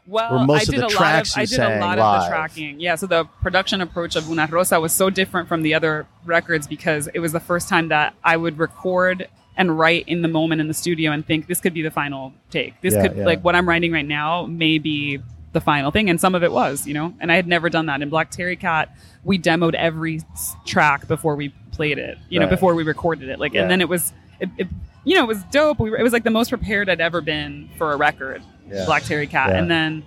[0.07, 2.17] Well, I of did the a tracks lot of I did a lot live.
[2.21, 2.79] of the tracking.
[2.79, 6.67] Yeah, so the production approach of Una Rosa was so different from the other records
[6.67, 10.61] because it was the first time that I would record and write in the moment
[10.61, 12.79] in the studio and think this could be the final take.
[12.81, 13.25] This Yeah, could yeah.
[13.25, 15.19] like what I'm writing right now may be
[15.53, 17.13] the final thing and some of it was, you know.
[17.19, 18.95] And I had never done that in Black Terry Cat.
[19.23, 20.21] We demoed every
[20.65, 23.39] track before we played it, you know, before we recorded it.
[23.39, 23.61] Like Yeah.
[23.63, 24.67] and then it was it, it,
[25.05, 25.79] you know, it was dope.
[25.79, 28.41] We were, it was like the most prepared I'd ever been for a record.
[28.85, 29.51] Black Terry Cat.
[29.51, 30.03] And then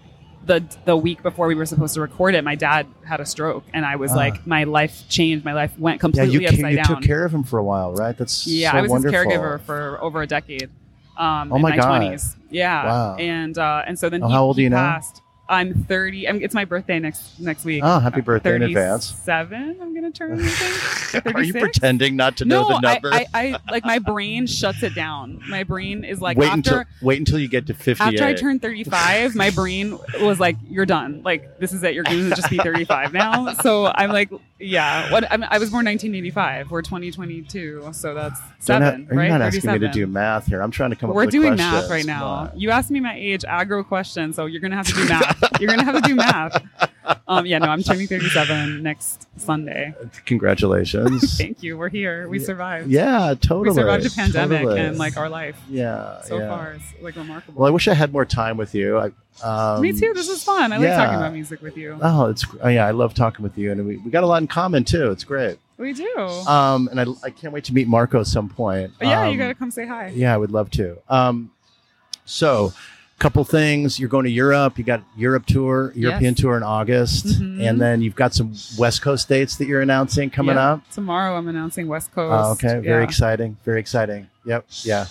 [0.46, 3.64] the the week before we were supposed to record it, my dad had a stroke,
[3.74, 4.16] and I was Ah.
[4.16, 5.44] like, my life changed.
[5.44, 6.86] My life went Yeah, completely you ca- upside you down.
[6.86, 8.16] took care of him for a while, right?
[8.16, 9.18] That's yeah, so I was wonderful.
[9.18, 10.70] his caregiver for over a decade.
[11.18, 11.98] Um, Oh in my my God.
[11.98, 12.36] twenties.
[12.50, 12.84] Yeah.
[12.86, 13.16] Wow.
[13.16, 15.00] And uh, and so then Oh, he, how old are you now?
[15.48, 16.28] I'm 30.
[16.28, 17.82] I mean, it's my birthday next next week.
[17.84, 19.14] Oh, happy birthday in advance.
[19.14, 19.78] Seven.
[19.80, 20.40] I'm gonna turn.
[21.34, 23.14] Are you pretending not to know no, the number?
[23.14, 25.40] I, I, I like my brain shuts it down.
[25.48, 28.02] My brain is like wait after until wait until you get to 50.
[28.04, 31.22] after I turned 35, my brain was like, "You're done.
[31.24, 31.94] Like this is it.
[31.94, 34.30] You're to just be 35 now." So I'm like,
[34.60, 35.10] Yeah.
[35.12, 36.70] What I, mean, I was born 1985.
[36.70, 39.24] We're 2022, so that's Don't seven, have- are right?
[39.24, 40.60] you not asking me to do math here?
[40.60, 41.82] I'm trying to come up We're doing questions.
[41.82, 42.52] math right now.
[42.56, 45.60] You asked me my age, aggro question, so you're gonna have to do math.
[45.60, 46.62] you're gonna have to do math.
[47.26, 49.94] Um, yeah, no, I'm turning 37 next Sunday.
[50.26, 51.36] Congratulations.
[51.38, 51.78] Thank you.
[51.78, 52.28] We're here.
[52.28, 52.90] We survived.
[52.90, 53.70] yeah, totally.
[53.70, 54.80] We survived a pandemic Totally.
[54.80, 56.48] and like our life yeah, so yeah.
[56.48, 57.60] far is like remarkable.
[57.60, 58.98] Well, I wish I had more time with you.
[58.98, 59.10] I,
[59.44, 60.12] um, me too.
[60.14, 60.72] This is fun.
[60.72, 61.98] I like talking about music with you.
[62.00, 62.86] Oh, it's oh, yeah.
[62.86, 65.10] I love talking with you, and we, we got a lot in common too.
[65.10, 65.58] It's great.
[65.76, 66.16] we do.
[66.46, 68.92] Um, and I, I can't wait to meet Marco at some point.
[68.98, 70.08] But yeah, Um, you gotta come say hi.
[70.14, 70.98] Yeah, I would love to.
[71.08, 71.50] Um,
[72.24, 72.72] so,
[73.18, 73.98] couple things.
[73.98, 74.78] You're going to Europe.
[74.78, 77.66] You got Europe tour, European tour in August, Mhm.
[77.68, 80.72] and then you've got some West Coast dates that you're announcing coming Yeah.
[80.74, 80.90] up.
[80.92, 82.32] Tomorrow I'm announcing West Coast.
[82.32, 83.08] Oh, okay, very Yeah.
[83.08, 83.56] exciting.
[83.64, 84.28] Very exciting.
[84.44, 84.66] Yep.
[84.82, 85.06] Yeah.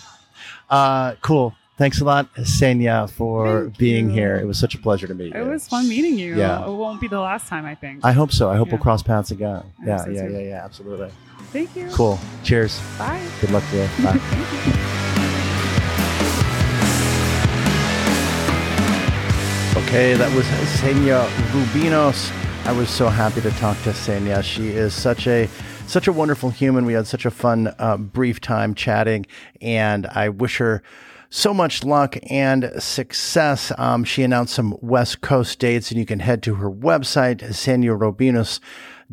[0.70, 1.54] Uh, cool.
[1.78, 4.14] Thanks a lot, Senya, for Thank being you.
[4.16, 4.36] here.
[4.36, 5.40] It was such a pleasure to meet you.
[5.40, 6.36] It was fun meeting you.
[6.36, 6.66] Yeah.
[6.66, 8.04] It won't be the last time, I think.
[8.04, 8.50] I hope so.
[8.50, 9.62] I hope we'll cross paths again.
[9.82, 10.34] I Yeah, so yeah, too.
[10.34, 10.66] yeah, yeah.
[10.66, 11.12] Absolutely.
[11.54, 11.88] Thank you.
[11.92, 12.20] Cool.
[12.44, 12.82] Cheers.
[12.98, 13.22] Bye.
[13.42, 13.84] Good luck to you.
[14.04, 14.18] Bye.
[14.18, 14.88] Thank you.
[19.88, 20.46] Okay, that was
[20.80, 22.32] Xenia Rubinos.
[22.66, 24.44] I was so happy to talk to Senya.
[24.44, 25.48] She is such a
[25.86, 26.86] such a wonderful human.
[26.86, 29.26] We had such a fun uh, brief time chatting,
[29.62, 30.84] and I wish her
[31.30, 33.72] so much luck and success.
[33.78, 37.42] Um, she announced some West Coast dates, and you can head to her website,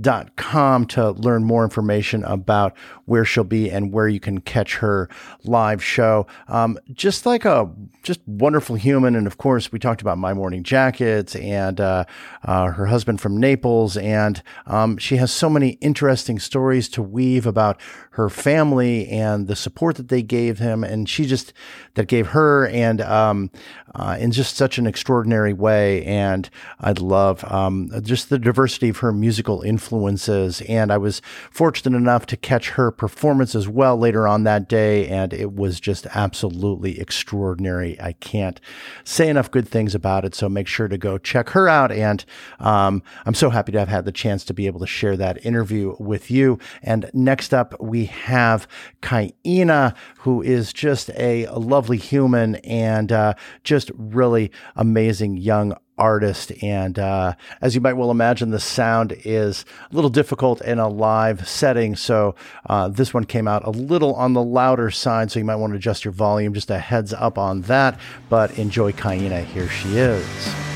[0.01, 2.77] xeniarubinos.com, to learn more information about
[3.07, 5.09] where she'll be and where you can catch her
[5.45, 6.27] live show.
[6.49, 7.71] Um, just like a
[8.03, 12.05] just wonderful human, and of course, we talked about My Morning Jackets and uh,
[12.45, 17.47] uh, her husband from Naples, and um, she has so many interesting stories to weave
[17.47, 17.81] about
[18.13, 21.53] her family and the support that they gave him, and she just
[21.95, 23.51] that gave her, and um,
[23.95, 26.05] uh, in just such an extraordinary way.
[26.05, 26.49] And
[26.81, 31.21] I'd love um, just the diversity of her musical influences, and I was
[31.51, 35.79] fortunate enough to catch her performance as well later on that day, and it was
[35.79, 38.01] just absolutely extraordinary.
[38.01, 38.61] I can't
[39.05, 41.93] say enough good things about it, so make sure to go check her out.
[41.93, 42.25] And
[42.61, 45.45] um, I'm so happy to have had the chance to be able to share that
[45.45, 46.59] interview with you.
[46.83, 48.67] And next up, we have
[49.03, 56.53] Kaina, who is just a, lovely human and uh, just really amazing young artist.
[56.63, 60.89] And uh, as you might well imagine, the sound is a little difficult in a
[60.89, 61.97] live setting.
[61.97, 62.35] So
[62.69, 65.31] uh, this one came out a little on the louder side.
[65.31, 66.55] So you might want to adjust your volume.
[66.55, 67.99] Just a heads up on that.
[68.29, 69.45] But enjoy Kaina.
[69.45, 70.74] Here she is.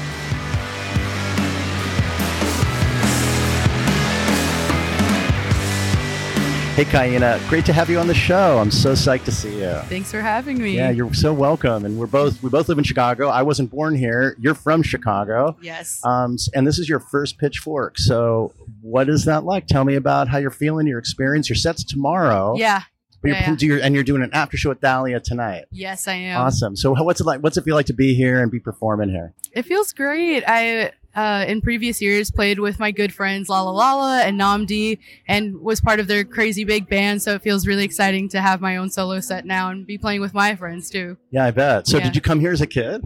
[6.78, 8.58] Hey, Kaina, great to have you on the show.
[8.58, 9.72] I'm so psyched to see you.
[9.86, 10.76] Thanks for having me.
[10.76, 11.84] Yeah, you're so welcome.
[11.84, 13.26] And we're both we both live in Chicago.
[13.30, 14.36] I wasn't born here.
[14.38, 15.56] You're from Chicago.
[15.60, 16.00] yes.
[16.04, 17.98] Um, and this is your first pitchfork.
[17.98, 19.66] So what is that like?
[19.66, 21.48] Tell me about how you're feeling, your experience.
[21.48, 22.54] Your set's tomorrow.
[22.56, 22.82] yeah.
[23.22, 23.56] But you're, yeah, yeah.
[23.56, 25.64] do your- and you're doing an after show at Dahlia tonight.
[25.72, 26.40] Yes, I am.
[26.40, 26.76] Awesome.
[26.76, 27.40] So what's it like?
[27.40, 29.34] What's it feel like to be here and be performing here?
[29.50, 30.44] It feels great.
[30.46, 35.60] I uh, in previous years played with my good friends Lala Lala and Nnamdi and
[35.60, 37.22] was part of their crazy big band.
[37.22, 40.20] So it feels really exciting to have my own solo set now and be playing
[40.20, 41.16] with my friends too.
[41.32, 41.88] Yeah, I bet.
[41.88, 42.04] So Yeah.
[42.04, 43.02] did you come here as a kid?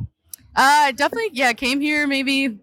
[0.54, 1.30] Uh, definitely.
[1.32, 2.58] Yeah, came here maybe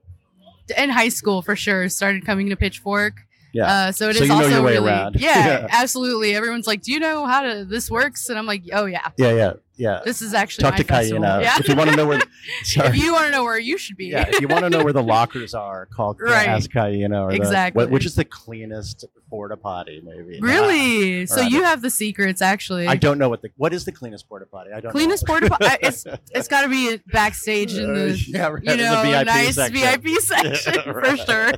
[0.77, 1.89] in high school for sure.
[1.89, 3.13] Started coming to Pitchfork.
[3.51, 3.65] Yeah.
[3.71, 4.91] Uh, so it is So know also really.
[5.15, 5.67] Yeah, Yeah.
[5.71, 6.35] absolutely.
[6.35, 9.31] Everyone's like, "Do you know how to this works?" And I'm like, "Oh yeah, yeah,
[9.33, 10.01] yeah, yeah.
[10.05, 11.41] this is actually Talk to festival." Kaina.
[11.41, 11.57] Yeah.
[11.59, 12.21] If you want to know where
[12.63, 12.89] sorry.
[12.89, 14.07] if you want to know where you should be.
[14.07, 16.47] yeah, if you want to know where the lockers are, call Right.
[16.47, 17.81] Ask Kaina or Exactly.
[17.83, 20.39] what- which is the cleanest porta potty, maybe.
[20.41, 21.25] Really?
[21.27, 22.87] So you have the secrets, actually.
[22.87, 24.71] I don't know what the what is the cleanest porta potty.
[24.71, 25.33] I don't Cleanest know.
[25.39, 25.77] porta potty.
[25.81, 29.25] It's it's got to be backstage in Uh, the yeah, right, you the know VIP
[29.27, 29.75] nice section.
[30.03, 31.51] VIP section Yeah, for sure.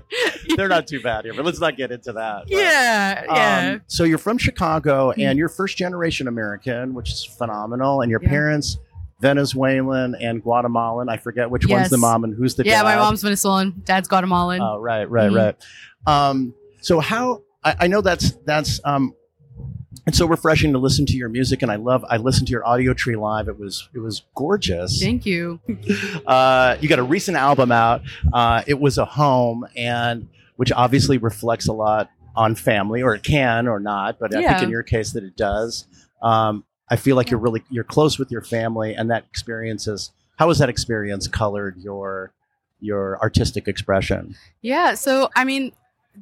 [0.57, 2.43] They're not too bad here, but let's not get into that.
[2.43, 3.71] But, Yeah, yeah.
[3.73, 5.21] Um, so you're from Chicago, Hmm.
[5.21, 8.01] and you're first generation American, which is phenomenal.
[8.01, 8.29] And your Yeah.
[8.29, 8.77] parents,
[9.21, 11.09] Venezuelan and Guatemalan.
[11.09, 12.69] I forget which one's the mom and who's the dad.
[12.69, 12.83] yeah, dad.
[12.83, 14.61] my mom's Venezuelan, dad's Guatemalan.
[14.61, 15.35] Oh, right, right, Mhm.
[15.37, 15.55] right.
[16.29, 19.13] Um, so how I, I know that's that's um,
[20.07, 22.63] it's so refreshing to listen to your music, and I love I listened to your
[22.63, 23.47] Audiotree live.
[23.47, 24.99] It was it was gorgeous.
[25.01, 25.59] Thank you.
[26.25, 28.01] Uh, you got a recent album out.
[28.31, 33.23] Uh, it was a home, and which obviously reflects a lot on family, or it
[33.23, 34.17] can or not.
[34.19, 35.85] But I think in your case that it does.
[36.23, 40.11] Um, I feel like you're really you're close with your family, and that experience is
[40.37, 42.33] how has that experience colored your
[42.81, 44.35] your artistic expression?
[44.61, 45.71] Yeah, so I mean,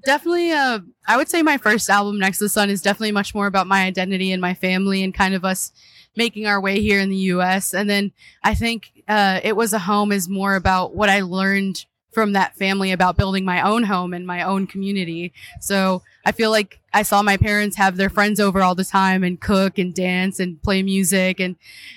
[0.05, 3.33] definitely uh I would say my first album Next to the Sun is definitely much
[3.33, 5.71] more about my identity and my family and kind of us
[6.15, 8.11] making our way here in the US and then
[8.43, 12.55] I think uh it was a home is more about what I learned from that
[12.55, 15.31] family about building my own home and my own community.
[15.61, 19.23] So I feel like I saw my parents have their friends over all the time
[19.23, 21.55] and cook and dance and play music and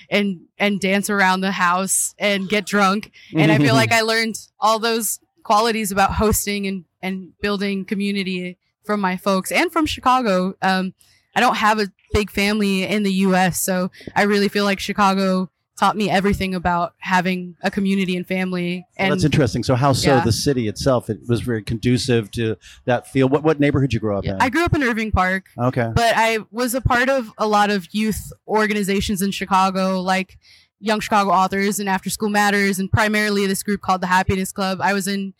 [0.09, 3.11] and and dance around the house and get drunk.
[3.35, 8.57] And I feel like I learned all those qualities about hosting and and building community
[8.83, 10.55] from my folks and from Chicago.
[10.61, 10.93] Um,
[11.35, 15.49] I don't have a big family in the U.S., so I really feel like Chicago
[15.77, 18.85] taught me everything about having a community and family.
[18.97, 19.63] Well, And that's interesting.
[19.63, 20.15] So, how so?
[20.15, 20.23] Yeah.
[20.23, 23.27] The city itself, it was very conducive to that feel.
[23.27, 24.41] What what neighborhood you grew up yeah, in?
[24.41, 25.91] I grew up in Irving Park, okay.
[25.93, 30.37] but I was a part of a lot of youth organizations in Chicago, like
[30.79, 34.79] Young Chicago Authors and After School Matters, and primarily this group called the Happiness Club.
[34.81, 35.33] I was in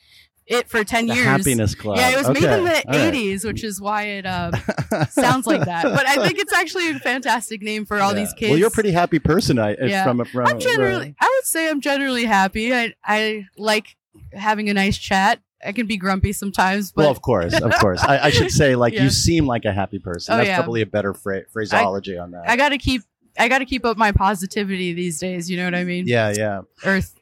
[0.48, 1.26] it for 10 The years.
[1.26, 1.98] Happiness Club.
[1.98, 2.86] Yeah, it was made in the All right.
[3.14, 4.54] 80s, which is why it um,
[5.10, 5.84] sounds like that.
[5.84, 8.20] But I think it's actually a fantastic name for all Yeah.
[8.20, 8.50] these kids.
[8.50, 9.60] Well, you're a pretty happy person.
[9.60, 10.04] I Yeah.
[10.04, 10.48] from from.
[10.48, 12.74] I'm generally, I would say I'm generally happy.
[12.74, 13.96] I, I like
[14.34, 15.40] having a nice chat.
[15.66, 18.04] I can be grumpy sometimes, but well, of course, of course.
[18.04, 19.04] I, I should say, like, Yeah.
[19.04, 20.34] you seem like a happy person.
[20.34, 22.44] Oh, That's probably a better phra- phraseology on that.
[22.50, 23.02] I got to keep,
[23.40, 25.50] I got to keep up my positivity these days.
[25.50, 26.06] You know what I mean?
[26.06, 27.16] yeah, yeah, Earth.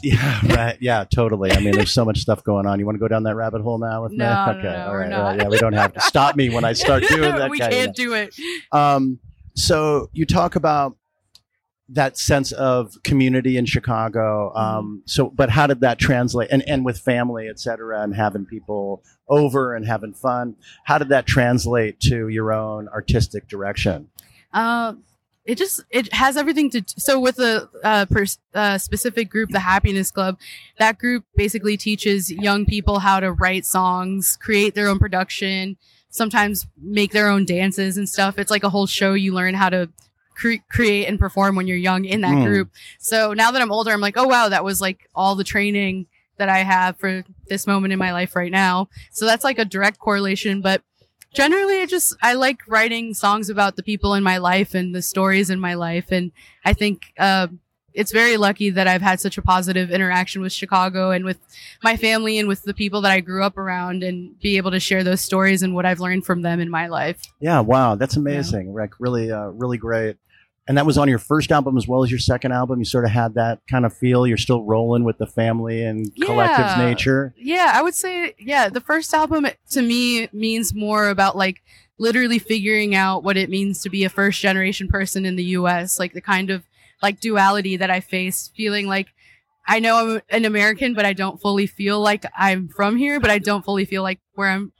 [0.02, 0.76] Yeah, right.
[0.80, 1.52] Yeah, totally.
[1.52, 2.78] I mean, there's so much stuff going on.
[2.78, 4.30] You want to go down that rabbit hole now with No, me?
[4.52, 5.08] no, Okay, no, all we're right.
[5.10, 5.24] not.
[5.24, 7.50] well, yeah, we don't have to stop me when I start doing that.
[7.50, 8.34] we kind of can't do it.
[8.72, 9.18] Um,
[9.54, 10.96] so you talk about
[11.90, 14.52] that sense of community in Chicago.
[14.54, 14.58] Mm-hmm.
[14.78, 16.48] Um, so, but how did that translate?
[16.50, 20.56] And and with family, et cetera, and having people over and having fun.
[20.84, 24.08] How did that translate to your own artistic direction?
[24.52, 24.94] Uh,
[25.48, 29.58] it just it has everything to so with a uh, pers- uh, specific group the
[29.60, 30.38] happiness club
[30.78, 35.76] that group basically teaches young people how to write songs create their own production
[36.10, 38.38] sometimes make their own dances and stuff.
[38.38, 39.12] It's like a whole show.
[39.12, 39.90] You learn how to
[40.34, 42.44] cre- create and perform when you're young in that Hmm.
[42.44, 42.70] group.
[42.98, 46.06] So now that i'm older i'm like oh wow that was like all the training
[46.38, 48.88] that i have for this moment in my life right now.
[49.10, 50.82] So that's like a direct correlation but
[51.32, 55.02] generally i just i like writing songs about the people in my life and the
[55.02, 56.32] stories in my life and
[56.64, 57.46] i think uh,
[57.94, 61.38] it's very lucky that i've had such a positive interaction with chicago and with
[61.82, 64.80] my family and with the people that i grew up around and be able to
[64.80, 68.16] share those stories and what i've learned from them in my life Yeah, wow, that's
[68.16, 68.92] amazing, Rick.
[68.98, 70.16] Really, uh, really great.
[70.68, 72.78] And that was on your first album as well as your second album.
[72.78, 74.26] You sort of had that kind of feel.
[74.26, 76.84] You're still rolling with the family and collective Yeah.
[76.84, 77.34] nature.
[77.38, 81.62] yeah i would say yeah the first album to me means more about like
[81.98, 85.98] literally figuring out what it means to be a first generation person in the us
[85.98, 86.62] like the kind of
[87.02, 89.08] like duality that i face feeling like
[89.66, 93.30] i know i'm an american but i don't fully feel like i'm from here but
[93.30, 94.72] i don't fully feel like where i'm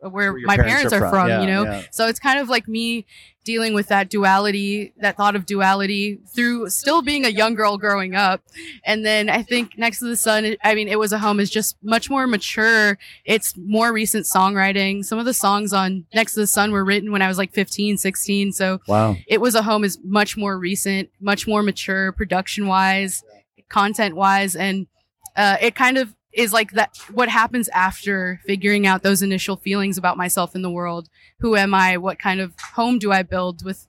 [0.00, 1.82] where, Where my parents, are, from, Yeah, you know yeah.
[1.90, 3.06] so it's kind of like me
[3.44, 8.14] dealing with that duality, that thought of duality through still being a young girl growing
[8.14, 8.42] up.
[8.84, 11.48] And then I think Next to the Sun, I mean, It Was a Home is
[11.48, 12.98] just much more mature.
[13.24, 15.04] It's more recent songwriting.
[15.04, 17.52] Some of the songs on Next to the Sun were written when I was like
[17.52, 18.52] 15, 16.
[18.52, 19.16] So Wow.
[19.28, 23.22] It Was a Home is much more recent, much more mature production wise,
[23.68, 24.56] content wise.
[24.56, 24.88] And
[25.36, 29.96] uh, it kind of is like that what happens after figuring out those initial feelings
[29.96, 31.08] about myself in the world.
[31.40, 31.96] Who am i?
[31.96, 33.88] What kind of home do i build with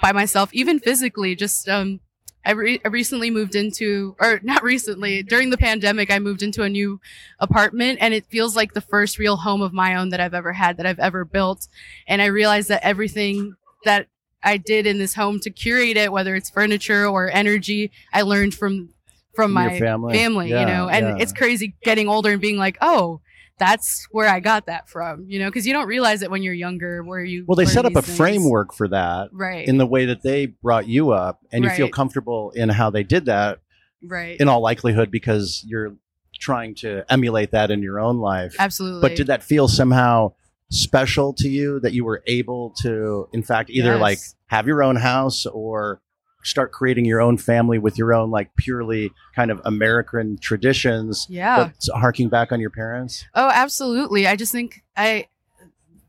[0.00, 1.34] by myself even physically?
[1.34, 2.00] Just um
[2.44, 6.62] I, re- I recently moved into or not recently during the pandemic i moved into
[6.62, 7.00] a new
[7.40, 10.52] apartment and it feels like the first real home of my own that i've ever
[10.52, 11.66] had that i've ever built.
[12.06, 14.06] And i realized that everything that
[14.44, 18.54] i did in this home to curate it whether it's furniture or energy i learned
[18.54, 18.90] from
[19.36, 20.48] from my family.
[20.48, 21.22] you Yeah, know and yeah.
[21.22, 23.20] it's crazy getting older and being like oh
[23.58, 26.52] that's where i got that from you know because you don't realize it when you're
[26.54, 28.16] younger where you Well, they set up a things.
[28.16, 31.88] framework for that right in the way that they brought you up, and you feel
[31.88, 33.60] comfortable in how they did that.
[34.02, 35.96] right In all likelihood, because you're
[36.38, 38.54] trying to emulate that in your own life.
[38.58, 40.32] absolutely But did that feel somehow
[40.70, 44.00] special to you that you were able to, in fact, either Yes.
[44.00, 44.18] like
[44.48, 46.02] have your own house or
[46.46, 51.70] start creating your own family with your own like purely kind of American traditions, yeah
[51.94, 53.24] harking back on your parents?
[53.34, 54.26] Oh, absolutely.
[54.26, 55.26] I just think I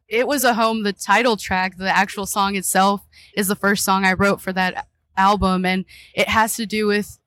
[0.08, 3.05] it was a home the title track, the actual song itself
[3.36, 4.88] is the first song I wrote for that
[5.18, 7.20] album and it has to do with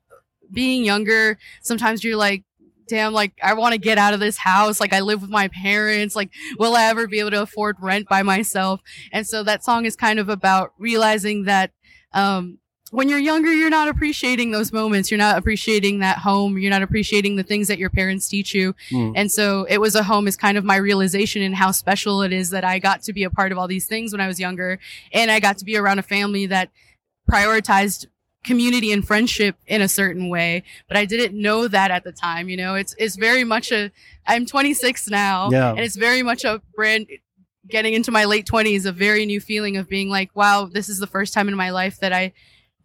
[0.52, 1.38] being younger.
[1.62, 2.44] Sometimes you're like
[2.90, 5.46] damn like I want to get out of this house like I live with my
[5.48, 8.80] parents like will I ever be able to afford rent by myself
[9.12, 11.70] and so that song is kind of about realizing that
[12.12, 12.58] um
[12.90, 15.10] when you're younger, you're not appreciating those moments.
[15.10, 16.58] You're not appreciating that home.
[16.58, 18.74] You're not appreciating the things that your parents teach you.
[18.90, 19.12] Hmm.
[19.14, 22.32] And so it was a home is kind of my realization and how special it
[22.32, 24.40] is that I got to be a part of all these things when I was
[24.40, 24.78] younger.
[25.12, 26.70] And I got to be around a family that
[27.30, 28.06] prioritized
[28.42, 32.48] community and friendship in a certain way, but I didn't know that at the time.
[32.48, 33.90] You know, it's it's very much a.
[34.26, 35.70] I'm 26 now, Yeah.
[35.70, 37.06] and it's very much a brand.
[37.68, 40.98] Getting into my late 20s, a very new feeling of being like, wow, this is
[40.98, 42.32] the first time in my life that I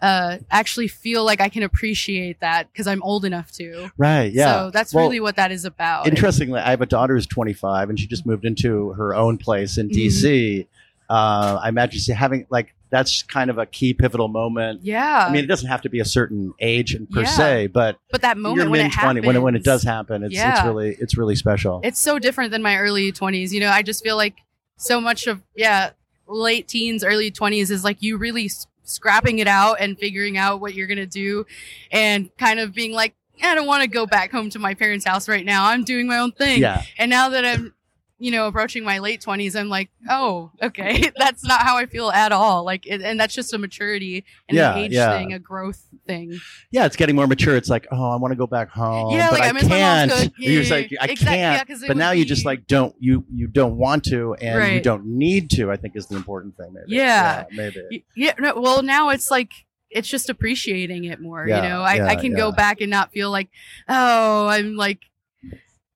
[0.01, 3.91] uh, actually feel like I can appreciate that because I'm old enough to.
[3.97, 4.31] Right.
[4.31, 4.65] Yeah.
[4.65, 6.07] So that's Well, really what that is about.
[6.07, 9.77] Interestingly, I have a daughter who's 25 and she just moved into her own place
[9.77, 9.93] in Mhm.
[9.93, 10.67] DC.
[11.09, 14.81] Uh, I imagine she having like that's kind of a key pivotal moment.
[14.83, 15.25] yeah.
[15.27, 17.25] I mean, it doesn't have to be a certain age and per Yeah.
[17.25, 20.35] se, but but that moment when it 20 when it, when it does happen, it's
[20.37, 21.81] it's really it's really special.
[21.83, 24.35] it's so different than my early 20s you know i just feel like
[24.77, 25.89] so much of yeah
[26.27, 28.49] late teens early 20s is like you really
[28.85, 31.45] scrapping it out and figuring out what you're gonna do
[31.91, 35.05] and kind of being like i don't want to go back home to my parents
[35.05, 36.83] house right now i'm doing my own thing yeah.
[36.97, 37.73] and now that i'm
[38.25, 42.09] you know approaching my late 20s i'm like oh okay that's not how i feel
[42.09, 45.15] at all like it, and that's just a maturity and Yeah, an age yeah.
[45.17, 46.39] thing a growth thing
[46.71, 47.55] Yeah, it's getting more mature.
[47.55, 50.33] It's like, oh, I want to go back home, Yeah, but like, I I, can't.
[50.37, 51.69] You're just like, I Exact- yeah, can't.
[51.83, 55.05] it but now you just like don't you you don't want to, and you don't
[55.05, 55.71] need to.
[55.71, 56.73] I think is the important thing.
[56.73, 56.95] Maybe.
[56.97, 57.45] Yeah.
[57.53, 58.05] maybe.
[58.15, 59.51] Yeah no, well now it's like
[59.89, 62.89] it's just appreciating it more Yeah, you know I, yeah, I can go back and
[62.91, 63.49] not feel like
[63.87, 64.99] oh i'm like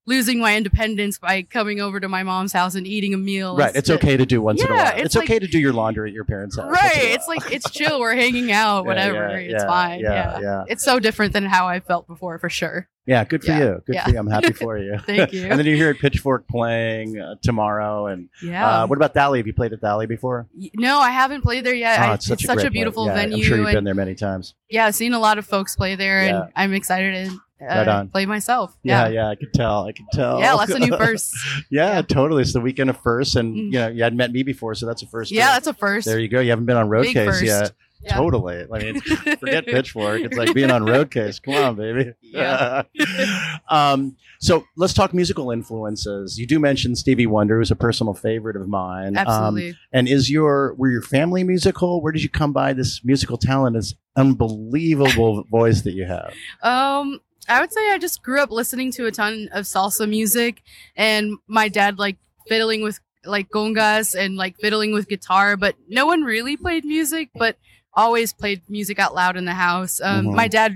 [0.10, 3.76] losing my independence by coming over to my mom's house and eating a meal Right.
[3.76, 4.94] It's okay to do once in a while.
[4.96, 6.66] it's It's, like- okay to do your laundry at your parents' house.
[6.66, 9.68] once in a right it's like it's chill we're hanging out whatever yeah, it's yeah,
[9.68, 10.64] fine Yeah, yeah, yeah.
[10.68, 13.82] it's so different than how i felt before for sure Yeah, good for Yeah, you.
[13.88, 14.04] Good yeah.
[14.06, 14.20] for you.
[14.20, 15.00] I'm happy for you.
[15.06, 15.46] Thank you.
[15.50, 18.06] and then you hear Pitchfork playing uh, tomorrow.
[18.06, 19.40] And yeah uh, what about Thalia?
[19.40, 20.48] Have you played at Thalia before?
[20.76, 23.06] No i haven't played there yet Oh, I, it's such, a, such a beautiful.
[23.08, 24.54] Yeah, venue I'm sure you've and been there many times.
[24.70, 26.42] yeah i've seen a lot of folks play there Yeah.
[26.44, 28.08] and i'm excited to Right on.
[28.10, 29.84] play myself Yeah, yeah yeah, I can tell.
[29.86, 30.40] I can tell.
[30.40, 31.34] yeah lots of new firsts
[31.70, 32.02] yeah, Yeah.
[32.02, 32.42] totally.
[32.44, 33.58] It's the weekend of first, and Mm.
[33.66, 35.32] you know, you hadn't met me before, so that's a first.
[35.32, 35.54] yeah too.
[35.54, 36.40] that's a first there you go.
[36.40, 37.44] You haven't been on road Big case first.
[37.44, 37.72] yet.
[38.02, 38.16] Yeah.
[38.16, 38.66] Totally.
[38.72, 39.02] I mean,
[39.40, 40.22] forget Pitchfork.
[40.22, 41.40] It's like being on road case.
[41.40, 42.14] Come on, baby.
[42.22, 42.84] Yeah.
[43.70, 46.40] um, so let's talk musical influences.
[46.40, 49.18] You do mention Stevie Wonder, who's a personal favorite of mine.
[49.18, 49.78] Um, Absolutely.
[49.92, 52.02] and is your were your family musical?
[52.02, 53.76] Where did you come by this musical talent?
[53.76, 56.34] This unbelievable voice that you have.
[56.64, 57.20] Um,
[57.50, 60.62] I would say I just grew up listening to a ton of salsa music,
[60.96, 66.06] and my dad like fiddling with like congas and like fiddling with guitar, but no
[66.06, 67.58] one really played music, but
[68.00, 70.00] always played music out loud in the house.
[70.02, 70.36] Um, Mhm.
[70.36, 70.76] my dad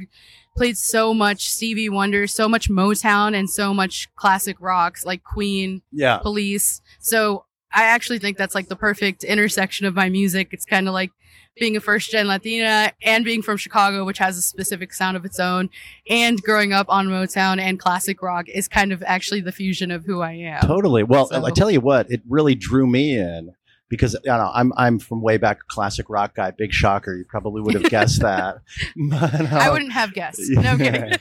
[0.55, 5.81] played so much Stevie Wonder, so much Motown, and so much classic rocks like Queen,
[5.91, 6.17] Yeah.
[6.17, 6.81] Police.
[6.99, 10.49] So I actually think that's like the perfect intersection of my music.
[10.51, 11.11] It's kind of like
[11.59, 15.25] being a first gen Latina and being from Chicago, which has a specific sound of
[15.25, 15.69] its own,
[16.09, 20.05] and growing up on Motown and classic rock is kind of actually the fusion of
[20.05, 20.61] who I am.
[20.61, 21.03] Totally.
[21.03, 23.53] Well, So- I tell you what, it really drew me in
[23.97, 26.51] because you know, I'm I'm from way back, classic rock guy.
[26.51, 28.57] Big shocker, you probably would have guessed that.
[29.09, 30.41] But, I uh, wouldn't have guessed.
[30.49, 31.13] No kidding.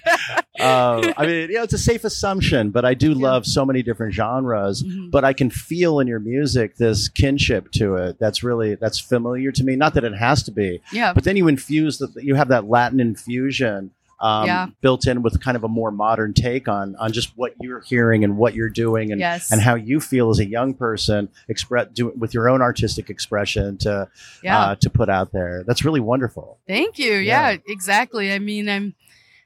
[0.60, 3.22] um, I mean, you know, it's a safe assumption, but I do Yeah.
[3.30, 4.82] love so many different genres.
[4.82, 5.10] Mhm.
[5.10, 8.18] But I can feel in your music this kinship to it.
[8.18, 9.76] That's really that's familiar to me.
[9.76, 11.12] Not that it has to be, yeah.
[11.12, 12.14] but then you infuse that.
[12.16, 13.90] You have that Latin infusion.
[14.22, 14.66] Um, Yeah.
[14.80, 18.22] built in with kind of a more modern take on on just what you're hearing
[18.22, 19.50] and what you're doing and yes.
[19.50, 23.76] and how you feel as a young person express do with your own artistic expression
[23.78, 24.08] to
[24.44, 24.60] yeah.
[24.60, 25.64] uh, to put out there.
[25.66, 26.60] That's really wonderful.
[26.68, 27.14] Thank you.
[27.14, 27.50] Yeah.
[27.50, 27.56] Yeah.
[27.66, 28.32] exactly.
[28.32, 28.94] I mean, I'm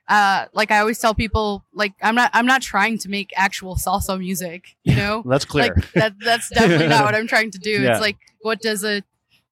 [0.09, 3.77] uh like I always tell people like I'm not I'm not trying to make actual
[3.77, 5.23] salsa music, you know?
[5.25, 5.75] That's clear.
[5.75, 7.83] Like that that's definitely not what I'm trying to do.
[7.89, 9.03] It's like what does a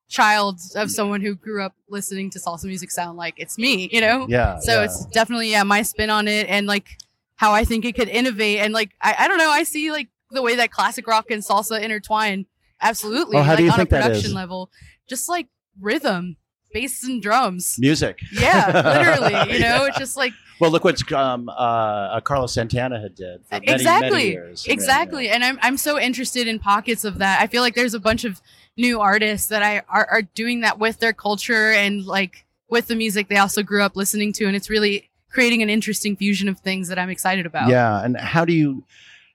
[0.08, 3.34] child of someone who grew up listening to salsa music sound like?
[3.36, 4.26] It's me, you know?
[4.28, 4.58] yeah.
[4.60, 4.84] So yeah.
[4.84, 6.98] it's definitely yeah, my spin on it and like
[7.36, 10.08] how I think it could innovate and like I, I don't know, I see like
[10.30, 12.46] the way that classic rock and salsa intertwine
[12.80, 14.70] absolutely Oh, how like do you on think a production level.
[15.08, 15.48] Just like
[15.80, 16.36] rhythm,
[16.72, 17.76] bass and drums.
[17.78, 18.20] music.
[18.32, 19.52] Yeah, literally.
[19.54, 23.54] You know, it's just like Well, look what um, uh, Carlos Santana had did for
[23.54, 24.10] many, Exactly.
[24.10, 24.66] many years.
[24.68, 25.28] exactly.
[25.28, 27.40] And I'm I'm so interested in pockets of that.
[27.40, 28.40] I feel like there's a bunch of
[28.76, 32.96] new artists that I are, are doing that with their culture and like with the
[32.96, 36.60] music they also grew up listening to, and it's really creating an interesting fusion of
[36.60, 37.68] things that I'm excited about.
[37.68, 38.84] Yeah, and how do you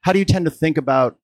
[0.01, 1.17] how do you tend to think about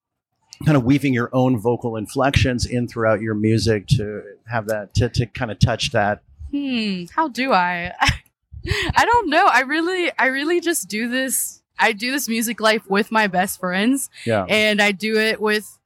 [0.65, 5.09] kind of weaving your own vocal inflections in throughout your music to have that to,
[5.09, 6.21] to kind of touch that?
[6.51, 7.05] Hmm.
[7.13, 7.93] How do I?
[8.95, 9.47] I don't know.
[9.51, 11.61] I really, I really just do this.
[11.77, 14.09] I do this music life with my best friends.
[14.25, 14.45] Yeah.
[14.47, 15.77] and I do it with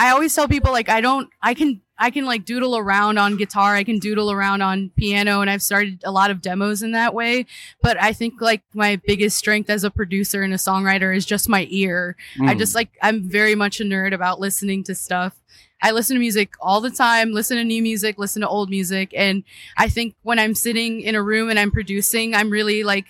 [0.00, 3.36] I always tell people like I don't I can I can like doodle around on
[3.36, 6.92] guitar, I can doodle around on piano and I've started a lot of demos in
[6.92, 7.44] that way,
[7.82, 11.48] but I think like my biggest strength as a producer and a songwriter is just
[11.48, 12.14] my ear.
[12.40, 12.58] I Mm.
[12.58, 15.34] just like I'm very much a nerd about listening to stuff.
[15.80, 19.12] I listen to music all the time, listen to new music, listen to old music.
[19.14, 19.44] And
[19.76, 23.06] I think when I'm sitting in a room and I'm producing, I'm really like,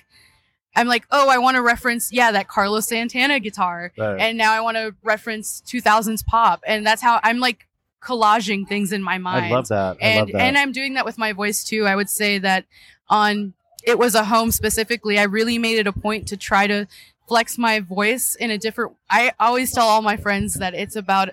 [0.77, 3.93] I'm like, oh, I want to reference, yeah, that Carlos Santana guitar.
[3.97, 4.21] Right.
[4.21, 6.63] And now I want to reference 2000s pop.
[6.67, 7.67] And that's how I'm like
[8.03, 9.97] collaging things in my mind I love that.
[10.01, 10.41] I and love that.
[10.41, 11.87] and I'm doing that with my voice too.
[11.87, 12.65] I would say that
[13.09, 15.19] on it was a home specifically.
[15.19, 16.87] I really made it a point to try to
[17.27, 18.97] flex my voice in a different.
[19.11, 21.31] I always tell all my friends that it's about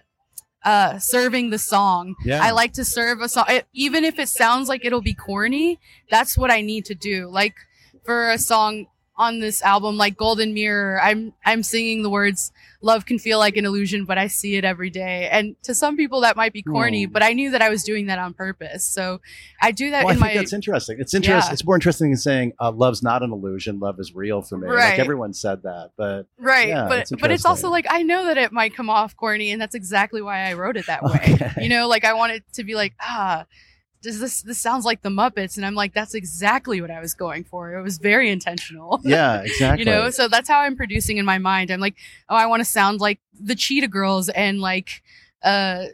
[0.66, 2.16] uh serving the song.
[2.26, 2.43] yeah.
[2.43, 5.80] I like to serve a song, it- even if it sounds like it'll be corny.
[6.09, 7.30] That's what I need to do.
[7.30, 7.55] Like
[8.03, 8.88] for a song
[9.18, 12.51] on this album, like Golden Mirror, I'm I'm singing the words
[12.86, 15.97] "Love can feel like an illusion, but I see it every day." And to some
[15.97, 17.11] people, that might be corny, Hmm.
[17.11, 18.86] but I knew that I was doing that on purpose.
[18.86, 19.19] So
[19.61, 20.97] I do that well, I in think my that's interesting.
[20.99, 21.49] It's interesting.
[21.49, 21.53] Yeah.
[21.53, 23.79] It's more interesting than saying uh, love's not an illusion.
[23.79, 24.67] Love is real for me.
[24.67, 24.99] Like Right.
[24.99, 28.38] everyone said that, but right, yeah, but it's but it's also like I know that
[28.38, 31.19] it might come off corny, and that's exactly why I wrote it that way.
[31.33, 31.51] Okay.
[31.63, 33.45] You know, like I want it to be like ah.
[34.06, 35.58] Does this this sounds like the Muppets?
[35.58, 37.74] And I'm like, that's exactly what I was going for.
[37.74, 39.01] It was very intentional.
[39.03, 39.84] yeah, exactly.
[39.84, 41.95] you know so that's how i'm producing in my mind i'm like
[42.30, 45.01] oh i want to sound like the cheetah girls and like
[45.43, 45.86] uh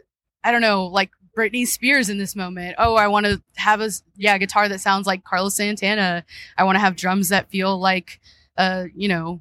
[0.44, 2.74] i don't know like Britney Spears in this moment.
[2.78, 6.24] Oh, I want to have a yeah guitar that sounds like Carlos Santana.
[6.58, 8.20] I want to have drums that feel like
[8.58, 9.40] uh you know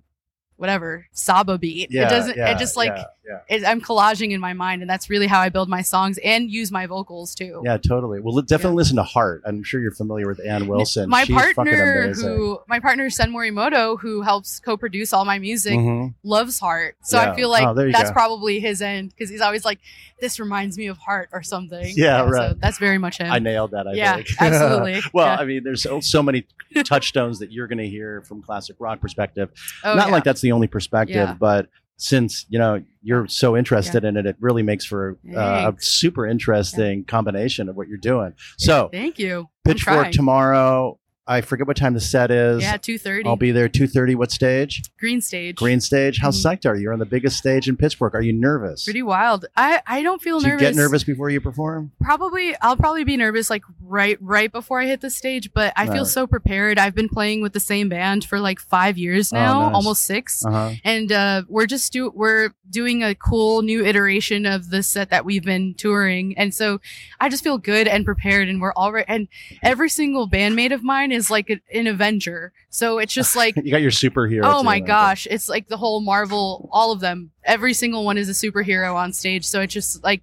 [0.56, 1.90] whatever Saba beat.
[1.92, 2.38] yeah, it doesn't.
[2.38, 3.40] yeah, it just like yeah, yeah.
[3.50, 6.50] it, I'm collaging in my mind, and that's really how I build my songs and
[6.50, 7.62] use my vocals too.
[7.64, 8.20] Yeah, totally.
[8.20, 9.44] Well, definitely listen to Heart.
[9.46, 11.10] I'm sure you're familiar with Ann Wilson.
[11.10, 16.14] My She's partner, who my partner Sen Morimoto, who helps co-produce all my music, Mhm.
[16.24, 16.96] loves Heart.
[17.04, 17.32] So Yeah.
[17.32, 18.14] I feel like Oh, that's go.
[18.14, 19.80] probably his end because he's always like,
[20.20, 21.94] "This reminds me of Heart" or something.
[21.96, 22.60] Yeah, So right.
[22.60, 23.32] that's very much him.
[23.32, 23.88] I nailed that.
[23.88, 24.28] I Yeah, think.
[24.42, 25.02] absolutely.
[25.14, 25.38] well, Yeah.
[25.42, 26.46] I mean, there's so, so many
[26.84, 29.50] touchstones that you're going to hear from classic rock perspective.
[29.84, 30.12] oh, Not yeah.
[30.12, 31.36] like that's the only perspective, Yeah.
[31.40, 31.68] but
[32.02, 36.26] since you know you're so interested in it, it really makes for uh, a super
[36.26, 38.34] interesting combination of what you're doing.
[38.58, 39.50] So, Thank you.
[39.64, 40.98] Pitchfork tomorrow.
[41.28, 42.62] I forget what time the set is.
[42.64, 43.28] Yeah, two thirty.
[43.28, 44.16] I'll be there two thirty.
[44.16, 44.82] What stage?
[45.00, 45.56] Green stage.
[45.56, 46.20] Green stage.
[46.20, 46.44] How Mhm.
[46.44, 46.82] psyched are you?
[46.84, 48.16] You're on the biggest stage in Pitchfork.
[48.16, 48.84] Are you nervous?
[48.84, 49.46] Pretty wild.
[49.56, 50.68] I I don't feel Do you nervous.
[50.70, 51.92] get nervous before you perform?
[52.02, 55.88] Probably I'll probably be nervous like right right before I hit the stage, but I
[55.88, 56.80] feel so prepared.
[56.80, 59.76] I've been playing with the same band for like five years Oh, now, nice.
[59.76, 60.44] almost six.
[60.44, 60.72] Uh huh.
[60.84, 65.26] and uh, we're just do we're doing a cool new iteration of the set that
[65.26, 66.80] we've been touring and so
[67.20, 69.28] i just feel good and prepared and we're already and
[69.62, 73.72] every single bandmate of mine is like a, an avenger so it's just like You
[73.72, 74.42] got your superhero.
[74.46, 78.30] oh my gosh it's like the whole marvel all of them every single one is
[78.30, 80.22] a superhero on stage so it's just like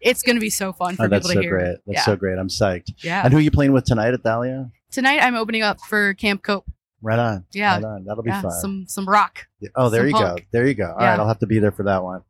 [0.00, 1.76] it's gonna be so fun for Oh, that's people so to hear great.
[1.86, 2.38] That's yeah so great.
[2.38, 2.92] I'm psyched.
[3.04, 4.70] yeah And who are you playing with tonight at Thalia?
[4.90, 6.66] tonight i'm opening up for camp cope
[7.04, 7.44] Right on.
[7.52, 7.74] Yeah.
[7.74, 8.04] Right on.
[8.04, 8.50] That'll be yeah fun.
[8.52, 10.38] some some rock oh, there some you punk.
[10.38, 10.44] go.
[10.52, 10.84] There you go.
[10.92, 11.10] All Yeah.
[11.10, 11.18] right.
[11.18, 12.22] I'll have to be there for that one.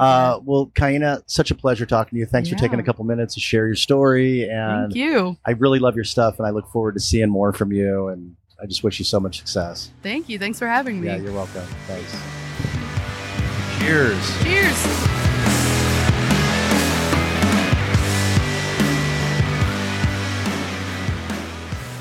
[0.00, 2.26] Uh, well, Kaina, such a pleasure talking to you.
[2.26, 4.48] Thanks for taking a couple minutes to share your story.
[4.48, 7.52] And thank you I really love your stuff, and I look forward to seeing more
[7.52, 8.08] from you.
[8.08, 9.90] And I just wish you so much success.
[10.02, 11.62] thank you thanks for having me Yeah, you're welcome.
[11.86, 12.16] Thanks.
[13.78, 14.42] Cheers.
[14.42, 15.08] cheers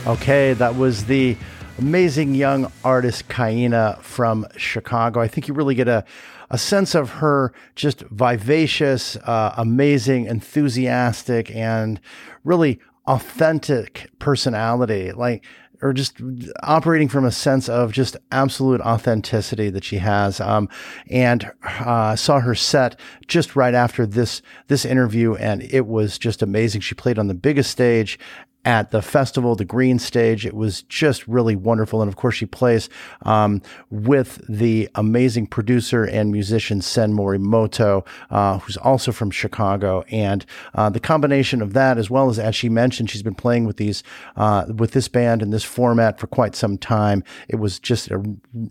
[0.08, 1.36] Okay, that was the
[1.80, 5.20] amazing young artist Kaina from Chicago.
[5.20, 6.06] I think you really get a,
[6.50, 12.00] a sense of her just vivacious, uh, amazing, enthusiastic, and
[12.44, 15.12] really authentic personality.
[15.12, 15.44] Like,
[15.82, 16.22] or just
[16.64, 20.40] operating from a sense of just absolute authenticity that she has.
[20.40, 20.70] Um,
[21.10, 26.42] and uh, saw her set just right after this this interview, and it was just
[26.42, 26.82] amazing.
[26.82, 28.18] She played on the biggest stage
[28.66, 30.46] at the festival, the green stage.
[30.46, 32.02] It was just really wonderful.
[32.02, 32.90] And of course, she plays
[33.22, 40.04] um, with the amazing producer and musician Sen Morimoto, uh, who's also from Chicago.
[40.12, 43.66] And uh, the combination of that, as well as, as she mentioned, she's been playing
[43.66, 44.04] with these,
[44.36, 47.24] uh, with this band in this format for quite some time.
[47.48, 48.22] It was just a,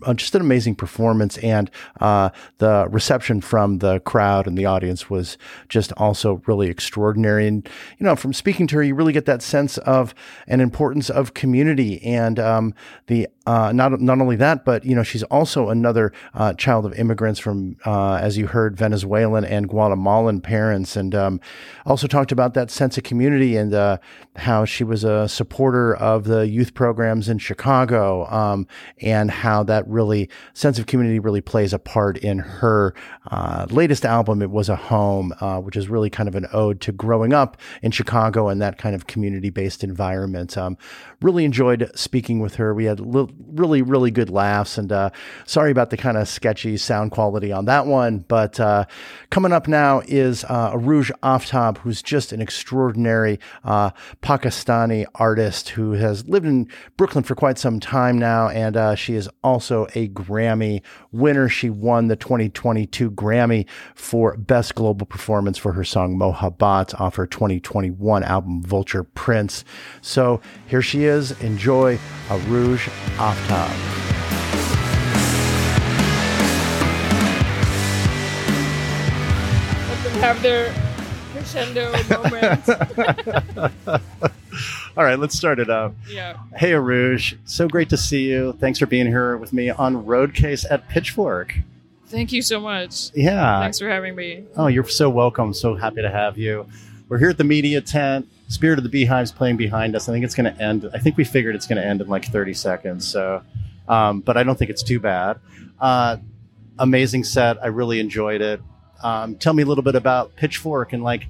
[0.05, 1.39] a- just an amazing performance.
[1.39, 1.71] And
[2.01, 2.29] uh,
[2.59, 7.47] the reception from the crowd and the audience was just also really extraordinary.
[7.47, 7.67] And,
[7.97, 10.13] you know, from speaking to her, you really get that sense of
[10.47, 12.73] an importance of community and um,
[13.07, 16.93] the uh, not not only that, but you know, she's also another uh, child of
[16.99, 21.39] immigrants from, uh, as you heard, Venezuelan and Guatemalan parents, and um,
[21.85, 23.99] also talked about that sense of community and uh,
[24.35, 28.67] how she was a supporter of the youth programs in Chicago, um,
[29.01, 32.93] and how that really sense of community really plays a part in her
[33.31, 34.41] uh, latest album.
[34.41, 37.55] It was a home, uh, which is really kind of an ode to growing up
[37.81, 40.57] in Chicago and that kind of community based environment.
[40.57, 40.77] Um,
[41.21, 42.73] really enjoyed speaking with her.
[42.73, 44.77] We had little, really, really good laughs.
[44.77, 45.09] And uh,
[45.45, 48.19] sorry about the kind of sketchy sound quality on that one.
[48.19, 48.85] But uh,
[49.29, 55.93] coming up now is uh, Arooj Aftab, who's just an extraordinary uh, Pakistani artist who
[55.93, 56.67] has lived in
[56.97, 58.49] Brooklyn for quite some time now.
[58.49, 60.81] And uh, she is also a Grammy
[61.11, 61.49] winner.
[61.49, 67.27] She won the 2022 Grammy for Best Global Performance for her song Mohabbat off her
[67.27, 69.63] 2021 album Vulture Prince.
[70.01, 71.31] So here she is.
[71.41, 71.97] Enjoy
[72.29, 73.26] Arooj Aftab.
[79.89, 80.73] Let them have their
[81.31, 82.69] crescendo moment.
[84.97, 85.93] All right, let's start it up.
[86.09, 86.37] yeah.
[86.55, 87.37] Hey, Arooj.
[87.45, 88.53] So great to see you.
[88.53, 91.55] Thanks for being here with me on Roadcase at Pitchfork.
[92.07, 93.11] Thank you so much.
[93.13, 93.59] Yeah.
[93.59, 94.45] Thanks for having me.
[94.55, 95.53] Oh, you're so welcome.
[95.53, 96.65] So happy to have you.
[97.09, 98.27] We're here at the media tent.
[98.49, 100.09] Spirit of the Beehive's playing behind us.
[100.09, 100.89] I think it's going to end.
[100.93, 103.07] I think we figured it's going to end in like 30 seconds.
[103.07, 103.41] So,
[103.87, 105.39] um, but I don't think it's too bad.
[105.79, 106.17] Uh,
[106.79, 107.63] amazing set.
[107.63, 108.61] I really enjoyed it.
[109.01, 111.27] Um, tell me a little bit about Pitchfork and like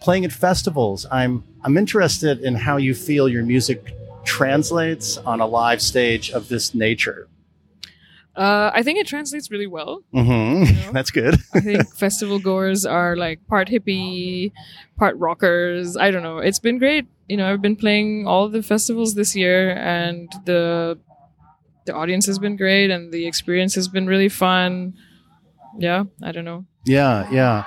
[0.00, 1.06] playing at festivals.
[1.10, 6.48] I'm I'm interested in how you feel your music translates on a live stage of
[6.48, 7.28] this nature.
[8.38, 10.04] Uh, I think it translates really well.
[10.14, 10.62] Mm-hmm.
[10.62, 10.90] Yeah.
[10.92, 11.34] That's good.
[11.54, 14.52] I think festival goers are like part hippie,
[14.96, 15.96] part rockers.
[15.96, 16.38] I don't know.
[16.38, 17.08] It's been great.
[17.28, 20.96] You know, I've been playing all the festivals this year, and the
[21.86, 24.94] the audience has been great, and the experience has been really fun.
[25.76, 26.64] Yeah, I don't know.
[26.86, 27.64] Yeah, yeah.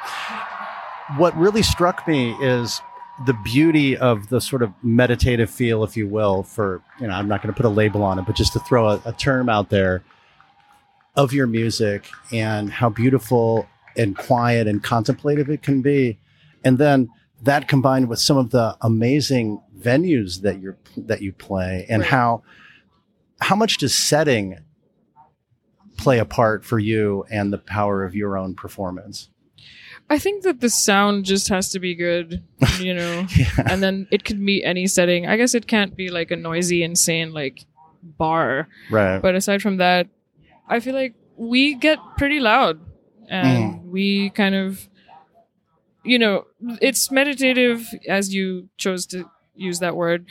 [1.17, 2.82] What really struck me is
[3.26, 7.28] the beauty of the sort of meditative feel, if you will, for, you know, I'm
[7.28, 9.49] not going to put a label on it, but just to throw a, a term
[9.49, 10.01] out there
[11.16, 16.18] of your music and how beautiful and quiet and contemplative it can be.
[16.64, 17.09] And then
[17.43, 22.09] that combined with some of the amazing venues that you're that you play and Right.
[22.12, 22.43] how
[23.41, 24.59] how much does setting
[25.97, 29.30] play a part for you and the power of your own performance?
[30.09, 32.43] I think that the sound just has to be good,
[32.80, 33.26] you know.
[33.36, 33.47] Yeah.
[33.70, 35.26] and then it could meet any setting.
[35.28, 37.66] I guess it can't be like a noisy, insane like
[38.03, 38.68] bar.
[38.89, 39.20] Right.
[39.20, 40.07] But aside from that,
[40.68, 42.80] I feel like we get pretty loud
[43.30, 43.84] and mm.
[43.86, 44.88] we kind of,
[46.03, 46.45] you know,
[46.82, 50.26] it's meditative as you chose to use that word,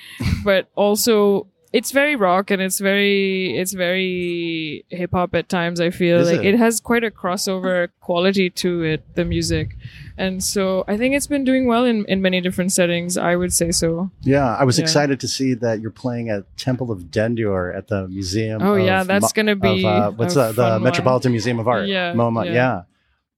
[0.44, 5.80] but also it's very rock and it's very it's very hip hop at times.
[5.80, 6.54] I feel Is like it?
[6.54, 9.76] it has quite a crossover quality to it, the music,
[10.18, 13.16] and so I think it's been doing well in in many different settings.
[13.16, 14.10] I would say so.
[14.22, 14.82] yeah, I was Yeah.
[14.84, 18.60] excited to see that you're playing at Temple of Dendur at the Museum.
[18.62, 20.80] Oh, yeah, that's Mo- gonna be of, uh, what's the, the.
[20.80, 21.86] Metropolitan Museum of Art?
[21.86, 22.46] Yeah, MoMA.
[22.46, 22.52] Yeah.
[22.52, 22.82] yeah.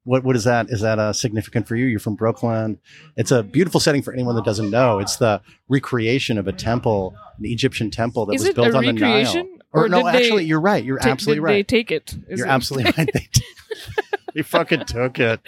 [0.05, 0.69] What what is that?
[0.71, 1.87] Is that uh, significant for you?
[1.87, 2.79] You're from Brooklyn.
[3.17, 4.99] It's a beautiful setting for anyone that doesn't know.
[4.99, 8.93] It's the recreation of a temple, an Egyptian temple that Is was built on the
[8.93, 9.47] Nile.
[9.73, 10.85] Or, Or no, actually, you're right.
[10.85, 11.53] You're Ta- absolutely right.
[11.53, 12.15] They take it.
[12.29, 13.11] You're it- absolutely right.
[13.13, 13.29] They,
[14.35, 15.41] they fucking took it.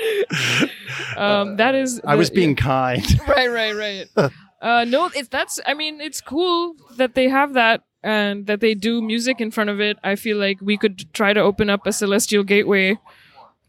[1.17, 2.01] um, that is.
[2.05, 3.05] I was the- being kind.
[3.29, 3.75] right, right,
[4.17, 4.31] right.
[4.63, 5.59] uh, no, it's that's.
[5.67, 9.71] I mean, it's cool that they have that and that they do music in front
[9.71, 9.99] of it.
[10.05, 12.99] I feel like we could try to open up a celestial gateway.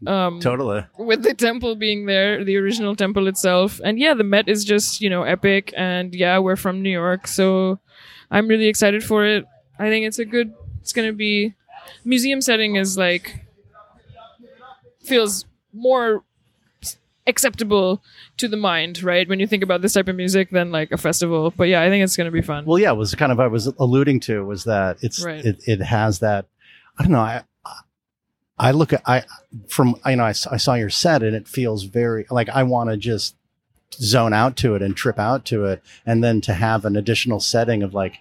[0.06, 0.84] Um, Totally.
[0.98, 5.00] with the temple being there, the original temple itself, and yeah, the Met is just
[5.00, 7.78] you know epic, and yeah, we're from New York, so
[8.30, 9.46] I'm really excited for it.
[9.78, 10.52] I think it's a good.
[10.82, 11.54] It's gonna be
[12.04, 13.46] museum setting is like
[15.02, 16.24] feels more
[17.26, 18.02] acceptable
[18.36, 19.28] to the mind, right?
[19.28, 21.52] When you think about this type of music than like a festival.
[21.56, 22.64] But yeah, I think it's gonna be fun.
[22.66, 25.44] Well, yeah, it was kind of I was alluding to was that it's Right.
[25.44, 26.46] it, it has that
[26.98, 27.44] I don't know I
[28.58, 29.24] I look at I
[29.68, 32.90] from you know I, I saw your set and it feels very like I want
[32.90, 33.36] to just
[33.94, 37.40] zone out to it and trip out to it and then to have an additional
[37.40, 38.18] setting of like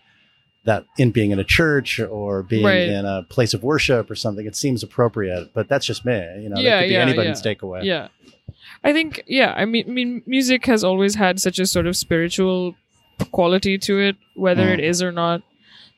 [0.66, 2.88] that in being in a church or being Right.
[2.90, 6.50] in a place of worship or something it seems appropriate but that's just me you
[6.50, 7.54] know Yeah, that could be yeah, anybody's yeah.
[7.54, 8.08] takeaway yeah
[8.84, 11.96] i think yeah i mean, I mean music has always had such a sort of
[11.98, 12.76] spiritual
[13.32, 14.74] quality to it whether Mm.
[14.76, 15.42] it is or not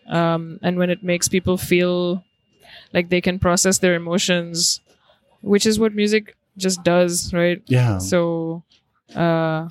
[0.10, 2.24] um, and when it makes people feel
[2.94, 4.82] like they can process their emotions
[5.42, 8.64] which is what music just does right yeah so
[9.16, 9.68] uh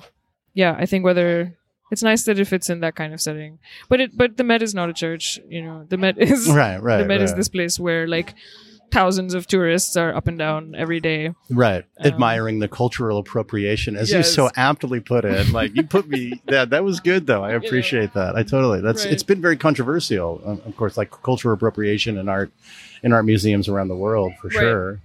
[0.53, 1.53] yeah i think whether
[1.91, 3.59] it's nice that it fits in that kind of setting
[3.89, 6.81] but it but the met is not a church you know the met is right
[6.81, 8.33] right the met is this place where like
[8.89, 11.83] thousands of tourists are up and down every day Right.
[11.99, 15.49] Um, Admiring the cultural appropriation, as you so aptly put it.
[15.51, 17.43] Like you put me that that was good though.
[17.43, 18.37] I appreciate that.
[18.37, 18.79] I totally.
[18.79, 19.11] That's Right.
[19.13, 20.41] it's been very controversial.
[20.45, 22.49] um, Of course, like cultural appropriation and art
[23.03, 24.53] in art museums around the world for Right.
[24.59, 24.99] sure.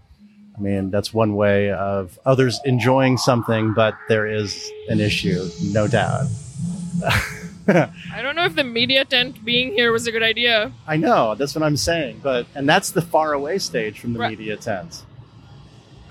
[0.56, 5.88] I mean, that's one way of others enjoying something, but there is an issue, no
[5.88, 6.26] doubt.
[7.68, 10.72] I don't know if the media tent being here was a good idea.
[10.86, 14.18] I know that's what I'm saying, but and that's the far away stage from the
[14.18, 14.30] Right.
[14.36, 15.04] media tent.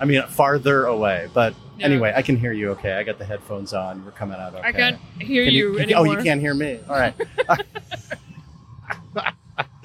[0.00, 1.86] I mean, farther away, but Yeah.
[1.86, 2.70] anyway, I can hear you.
[2.72, 4.04] Okay, I got the headphones on.
[4.04, 4.54] We're coming out.
[4.56, 4.66] Okay.
[4.66, 6.00] I can't hear Can you, can- anymore.
[6.08, 6.80] Oh, you can't hear me.
[6.88, 7.14] All right.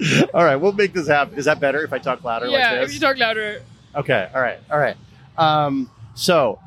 [0.34, 1.38] all right, we'll make this happen.
[1.38, 3.62] Is that better if I talk louder Yeah, like if you talk louder.
[3.94, 4.30] Okay.
[4.34, 4.58] All right.
[4.70, 4.96] All right.
[5.36, 6.58] Um, so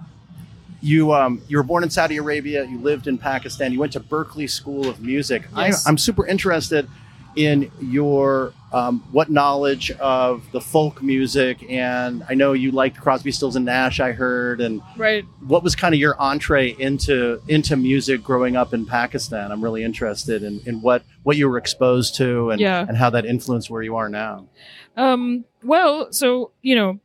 [0.81, 2.65] you um, you were born in Saudi Arabia.
[2.65, 3.71] You lived in Pakistan.
[3.71, 5.43] You went to Berklee School of Music.
[5.55, 5.85] Yes.
[5.85, 6.89] I, I'm super interested
[7.35, 13.31] in your um, what knowledge of the folk music, and I know you liked Crosby,
[13.33, 13.99] Stills and Nash.
[13.99, 15.25] I heard, and Right.
[15.45, 19.51] what was kind of your entree into into music growing up in Pakistan?
[19.51, 22.85] I'm really interested in, in what what you were exposed to and Yeah.
[22.87, 24.47] and how that influenced where you are now.
[24.95, 26.99] Um, well, so, you know,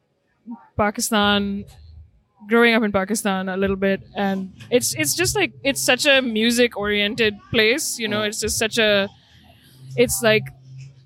[0.77, 1.65] Pakistan
[2.49, 6.21] growing up in Pakistan a little bit and it's it's just like it's such a
[6.23, 9.09] music oriented place, you know, it's just such a
[9.97, 10.45] it's like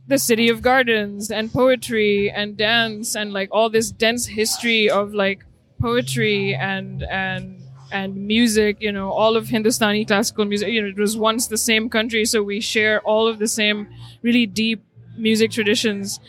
[0.09, 5.15] the city of gardens and poetry and dance and like all this dense history of
[5.15, 5.45] like
[5.81, 7.63] poetry and and
[7.93, 11.57] and music you know all of hindustani classical music you know it was once the
[11.59, 13.89] same country so we share all of the same
[14.23, 14.83] really deep
[15.17, 16.21] music traditions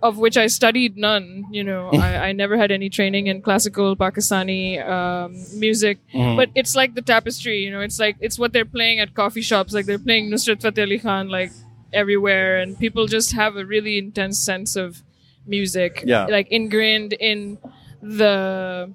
[0.00, 1.46] of which I studied none.
[1.50, 6.76] You know, I, I never had any training in classical Pakistani um, music, but it's
[6.76, 7.58] like the tapestry.
[7.64, 9.72] You know, it's like it's what they're playing at coffee shops.
[9.72, 11.50] Like they're playing Nusrat Fateh Ali Khan like
[11.92, 15.02] everywhere, and people just have a really intense sense of
[15.46, 16.26] music, Yeah.
[16.26, 17.58] like ingrained in
[18.02, 18.92] the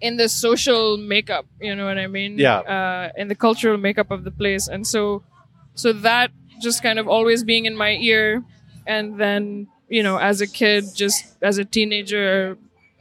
[0.00, 1.46] in the social makeup.
[1.60, 2.38] You know what I mean?
[2.38, 2.58] Yeah.
[2.58, 5.22] Uh, in the cultural makeup of the place, and so
[5.74, 6.30] so that
[6.62, 8.42] just kind of always being in my ear
[8.86, 12.56] and then you know as a kid just as a teenager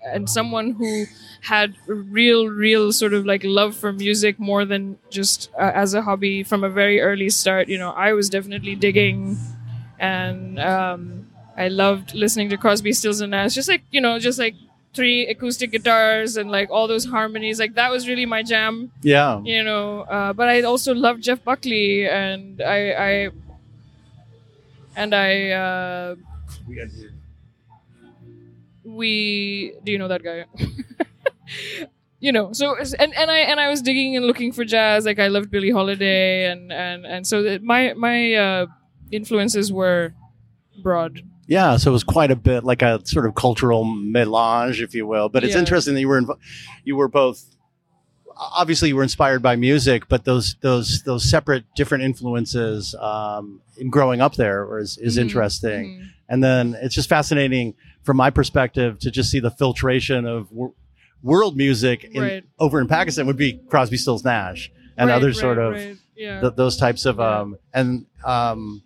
[0.06, 1.06] and someone who
[1.41, 6.01] had real real sort of like love for music more than just uh, as a
[6.01, 7.68] hobby from a very early start.
[7.68, 9.38] You know i was definitely digging
[9.99, 11.28] and um,
[11.58, 13.54] i loved listening to crosby stills and nash.
[13.56, 14.56] Just like you know just like
[14.93, 17.60] three acoustic guitars and like all those harmonies.
[17.60, 18.91] Like that was really my jam.
[19.01, 19.41] Yeah.
[19.41, 23.30] you know uh, but i also loved jeff buckley and i i
[24.95, 26.16] and i uh
[28.94, 30.46] we do you know that guy
[32.20, 35.20] you know so and, and i and i was digging and looking for jazz like
[35.20, 38.66] i loved billie holiday and and and so my my uh
[39.12, 40.14] influences were
[40.82, 44.96] broad Yeah, so it was quite a bit like a sort of cultural melange, if
[44.96, 45.28] you will.
[45.30, 45.60] But it's Yeah.
[45.60, 46.39] interesting that you were inv-
[46.86, 47.44] you were both
[48.36, 53.89] obviously you were inspired by music, but those those those separate different influences um, in
[53.91, 55.22] growing up there is is Mhm.
[55.22, 55.84] interesting.
[55.86, 56.08] Mhm.
[56.30, 60.74] And then it's just fascinating from my perspective to just see the filtration of wor-
[61.22, 62.43] world music in, Right.
[62.60, 65.97] over in Pakistan would be Crosby, Stills, Nash, and Right, other sort of right.
[66.16, 68.84] yeah th- those types of um and um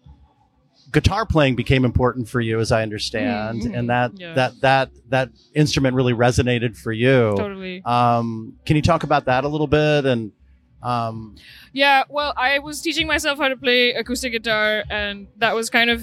[0.92, 4.34] guitar playing became important for you as i understand Mhm, and that yeah.
[4.36, 9.44] that that that instrument really resonated for you totally um can you talk about that
[9.44, 10.32] a little bit and
[10.82, 11.36] um
[11.74, 15.90] Yeah, well, I was teaching myself how to play acoustic guitar, and that was kind
[15.90, 16.02] of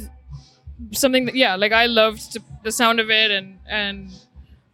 [0.93, 4.11] something that, yeah, like I loved to, the sound of it, and and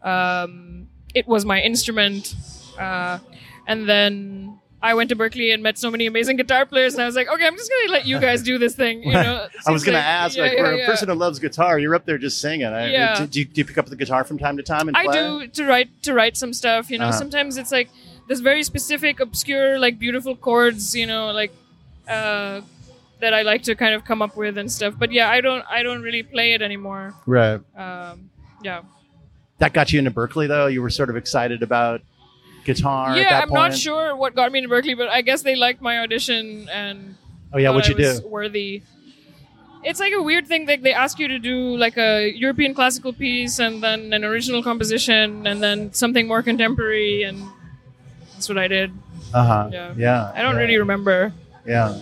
[0.02, 2.34] um, it was my instrument.
[2.78, 3.18] Uh,
[3.66, 7.06] and then I went to Berklee and met so many amazing guitar players, and I
[7.06, 9.02] was like, okay, I'm just gonna let you guys do this thing.
[9.02, 10.86] You know, i was gonna like- ask yeah, like yeah, for a yeah.
[10.86, 13.18] person who loves guitar you're up there just singing I, Yeah.
[13.18, 15.04] do, do, you, do you pick up the guitar from time to time and I
[15.04, 16.90] play do to write to write some stuff.
[16.90, 17.18] You know, Uh-huh.
[17.18, 17.90] sometimes it's like
[18.28, 20.94] this very specific, obscure, like beautiful chords.
[20.96, 21.52] You know, like
[22.08, 22.62] uh,
[23.20, 24.94] that I like to kind of come up with and stuff.
[24.98, 27.14] But yeah, I don't I don't really play it anymore.
[27.26, 28.30] right Um,
[28.62, 28.82] yeah,
[29.58, 32.02] that got you into Berklee though you were sort of excited about
[32.64, 33.40] guitar at yeah.
[33.40, 35.98] I'm point not sure what got me into Berklee, but I guess they liked my
[36.00, 37.16] audition and
[37.52, 38.82] oh yeah what you do worthy.
[39.82, 43.14] It's like a weird thing that they ask you to do like a European classical
[43.14, 47.40] piece and then an original composition and then something more contemporary and
[48.34, 48.92] that's what I did.
[49.32, 49.94] uh-huh Yeah.
[49.96, 51.32] yeah I don't yeah, really remember.
[51.66, 51.96] yeah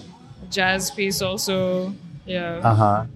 [0.51, 1.95] jazz piece also.
[2.27, 2.61] Yeah.
[2.63, 3.07] Uh huh.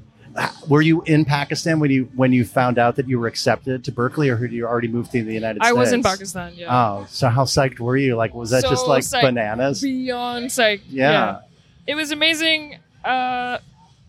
[0.67, 3.93] Were you in Pakistan when you when you found out that you were accepted to
[3.93, 5.77] Berklee, or had you already moved to the United I States?
[5.77, 6.69] I was in Pakistan, yeah.
[6.75, 8.17] Oh, so how psyched were you?
[8.17, 9.23] Like, was that just like psyched.
[9.23, 9.83] bananas?
[9.83, 10.83] Beyond psyched.
[10.89, 11.41] Yeah.
[11.87, 12.79] It was amazing.
[13.05, 13.59] Uh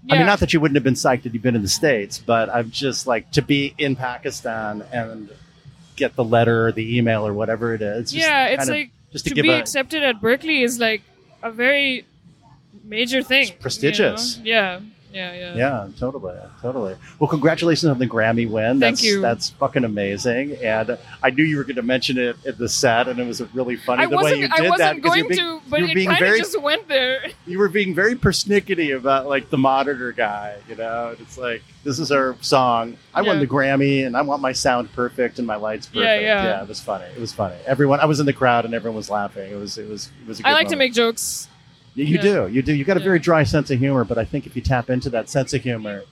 [0.10, 2.18] I mean, not that you wouldn't have been psyched had you been in the States,
[2.18, 5.30] but I'm just like to be in Pakistan and
[5.96, 8.14] get the letter or the email or whatever it is.
[8.14, 11.04] yeah, it's like just to, to, be a accepted at Berklee is like
[11.42, 12.06] a very
[12.84, 13.44] major thing.
[13.44, 14.38] It's prestigious.
[14.38, 14.50] you know?
[14.50, 14.80] Yeah.
[15.14, 15.56] Yeah, yeah.
[15.56, 16.96] Yeah, totally, totally.
[17.20, 18.80] Well, congratulations on the Grammy win.
[18.80, 19.22] Thank that's, you.
[19.22, 20.54] That's fucking amazing.
[20.56, 23.42] And I knew you were going to mention it in the set, and it was
[23.54, 25.02] really funny I the way you I did wasn't that.
[25.02, 27.28] going being, to, but it being kind of just went there.
[27.46, 30.58] you were being very persnickety about like the monitor guy.
[30.68, 32.98] You know, And it's like this is our song.
[33.14, 36.06] I won the Grammy, and I want my sound perfect and my lights perfect.
[36.06, 36.44] Yeah, yeah.
[36.44, 37.06] yeah, it was funny.
[37.06, 37.56] It was funny.
[37.68, 39.52] Everyone, I was in the crowd, and everyone was laughing.
[39.52, 40.42] It was, it was, it was.
[40.44, 41.50] I like to make jokes.
[41.96, 42.22] You, yeah.
[42.22, 42.74] do, you do.
[42.74, 43.04] You've got a Yeah.
[43.06, 45.62] very dry sense of humor, but I think if you tap into that sense of
[45.62, 46.04] humor,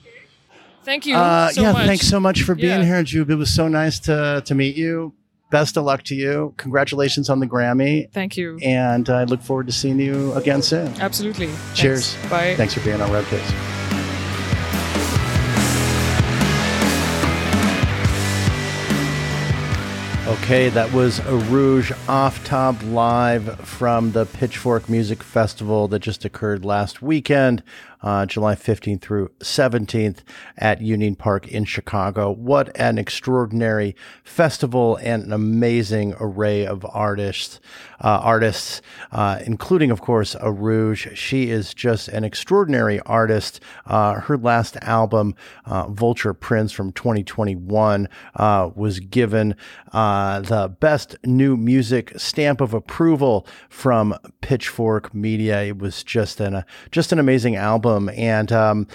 [0.84, 1.86] Thank you uh, so yeah, much.
[1.86, 2.84] thanks so much for being Yeah.
[2.84, 3.30] here, Jube.
[3.30, 5.12] It was so nice to to meet you.
[5.50, 6.54] Best of luck to you.
[6.56, 8.58] Congratulations on the Grammy, Thank you.
[8.62, 10.88] and I look forward to seeing you again soon.
[10.98, 11.50] Absolutely.
[11.74, 12.14] Cheers.
[12.14, 12.30] Thanks.
[12.30, 12.54] Bye.
[12.56, 13.71] Thanks for being on Roadcase.
[20.32, 26.24] Okay, that was a Rouge Off Top live from the Pitchfork Music Festival that just
[26.24, 27.62] occurred last weekend,
[28.02, 30.18] uh, July 15th through 17th
[30.58, 32.30] at Union Park in Chicago.
[32.30, 33.94] What an extraordinary
[34.24, 37.60] festival and an amazing array of artists,
[38.00, 38.82] uh, artists,
[39.12, 41.14] uh, including, of course, Arooj.
[41.16, 43.60] She is just an extraordinary artist.
[43.86, 45.34] Uh, her last album,
[45.66, 49.54] uh, Vulture Prince from 2021, uh, was given
[49.92, 55.62] the best new music stamp of approval from Pitchfork Media.
[55.62, 58.86] It was just an just an amazing album, and um,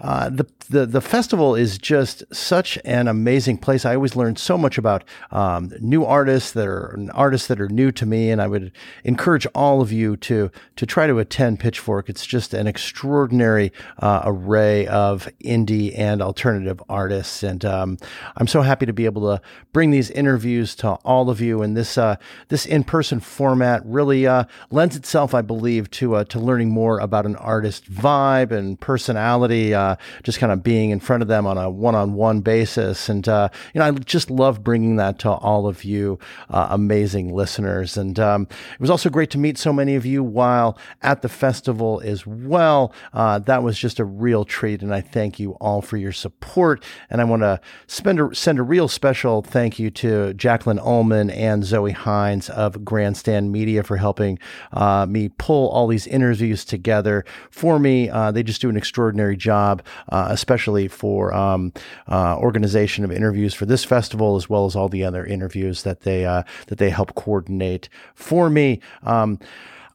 [0.00, 3.84] uh, the, the the festival is just such an amazing place.
[3.84, 7.90] I always learn so much about um, new artists that are artists that are new
[7.92, 8.70] to me, and I would
[9.02, 12.08] encourage all of you to to try to attend Pitchfork.
[12.08, 17.98] It's just an extraordinary uh, array of indie and alternative artists, and um,
[18.36, 19.42] I'm so happy to be able to
[19.72, 21.62] bring these interviews to all of you.
[21.62, 22.16] And this uh,
[22.48, 27.00] this in person format really uh, lends itself, I believe, to uh, to learning more
[27.00, 29.74] about an artist vibe and personality.
[29.74, 29.87] Uh,
[30.22, 33.28] just kind of being in front of them on a one on one basis, and
[33.28, 36.18] uh, you know, I just love bringing that to all of you,
[36.50, 37.96] uh, amazing listeners.
[37.96, 41.28] And um, it was also great to meet so many of you while at the
[41.28, 42.92] festival as well.
[43.12, 46.84] Uh, that was just a real treat, and I thank you all for your support.
[47.10, 51.30] And I want to spend a, send a real special thank you to Jacqueline Ullman
[51.30, 54.38] and Zoe Hines of Grandstand Media for helping
[54.72, 58.08] uh, me pull all these interviews together for me.
[58.08, 59.77] Uh, they just do an extraordinary job,
[60.08, 61.72] uh, especially for um,
[62.08, 66.00] uh, organization of interviews for this festival, as well as all the other interviews that
[66.00, 68.80] they uh, that they help coordinate for me.
[69.02, 69.38] Um,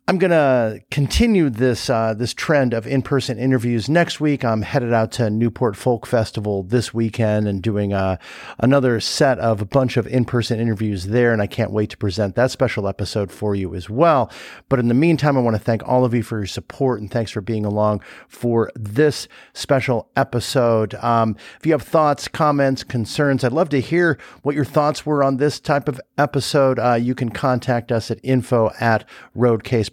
[0.06, 4.43] I'm gonna continue this uh, this trend of in-person interviews next week.
[4.43, 8.18] I'm headed out to Newport Folk Festival this weekend and doing uh,
[8.60, 12.36] another set of a bunch of in-person interviews there, and I can't wait to present
[12.36, 14.30] that special episode for you as well.
[14.68, 17.10] But in the meantime, I want to thank all of you for your support and
[17.10, 20.95] thanks for being along for this special episode.
[20.95, 25.24] Um, if you have thoughts, comments, concerns, I'd love to hear what your thoughts were
[25.24, 26.78] on this type of episode.
[26.78, 29.08] Uh, you can contact us at info at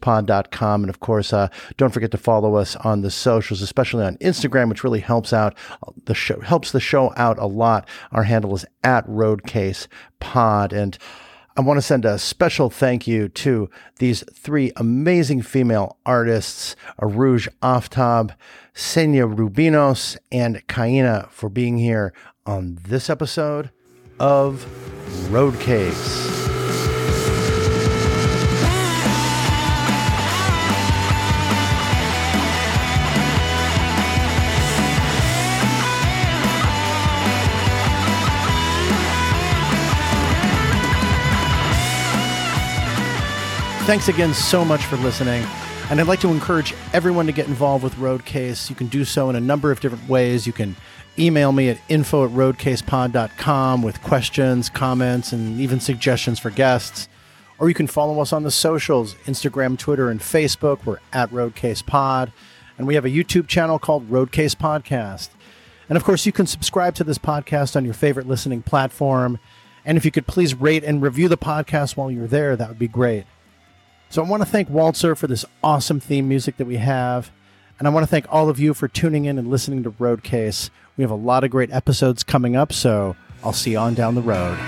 [0.01, 0.83] roadcasepod.com.
[0.83, 4.69] And of course, uh, don't forget to follow us on the socials, especially on Instagram,
[4.69, 5.57] which really helps out
[6.05, 7.89] the show, helps the show out a lot.
[8.13, 10.73] Our handle is at roadcasepod.
[10.73, 10.99] And
[11.57, 17.49] I want to send a special thank you to these three amazing female artists, Arooj
[17.63, 18.35] Aftab,
[18.79, 22.13] Xenia Rubinos, and Kaina for being here
[22.47, 23.71] on this episode
[24.19, 24.65] of
[25.31, 26.50] Roadcase.
[43.91, 45.45] Thanks again so much for listening.
[45.91, 48.71] And I'd like to encourage everyone to get involved with Roadcase.
[48.71, 50.47] You can do so in a number of different ways.
[50.47, 50.77] You can
[51.19, 57.09] email me at info at roadcasepod.com with questions, comments, and even suggestions for guests.
[57.59, 60.85] Or you can follow us on the socials Instagram, Twitter, and Facebook.
[60.87, 62.31] We're at Roadcasepod.
[62.79, 65.31] And we have a YouTube channel called Roadcase Podcast.
[65.89, 69.41] And of course, you can subscribe to this podcast on your favorite listening platform.
[69.85, 72.79] And if you could please rate and review the podcast while you're there, that would
[72.79, 73.25] be great.
[74.11, 77.31] So I want to thank Walzer for this awesome theme music that we have.
[77.79, 80.69] And I want to thank all of you for tuning in and listening to Roadcase.
[80.97, 84.17] We have a lot of great episodes coming up, so I'll see you on down
[84.17, 84.59] the road.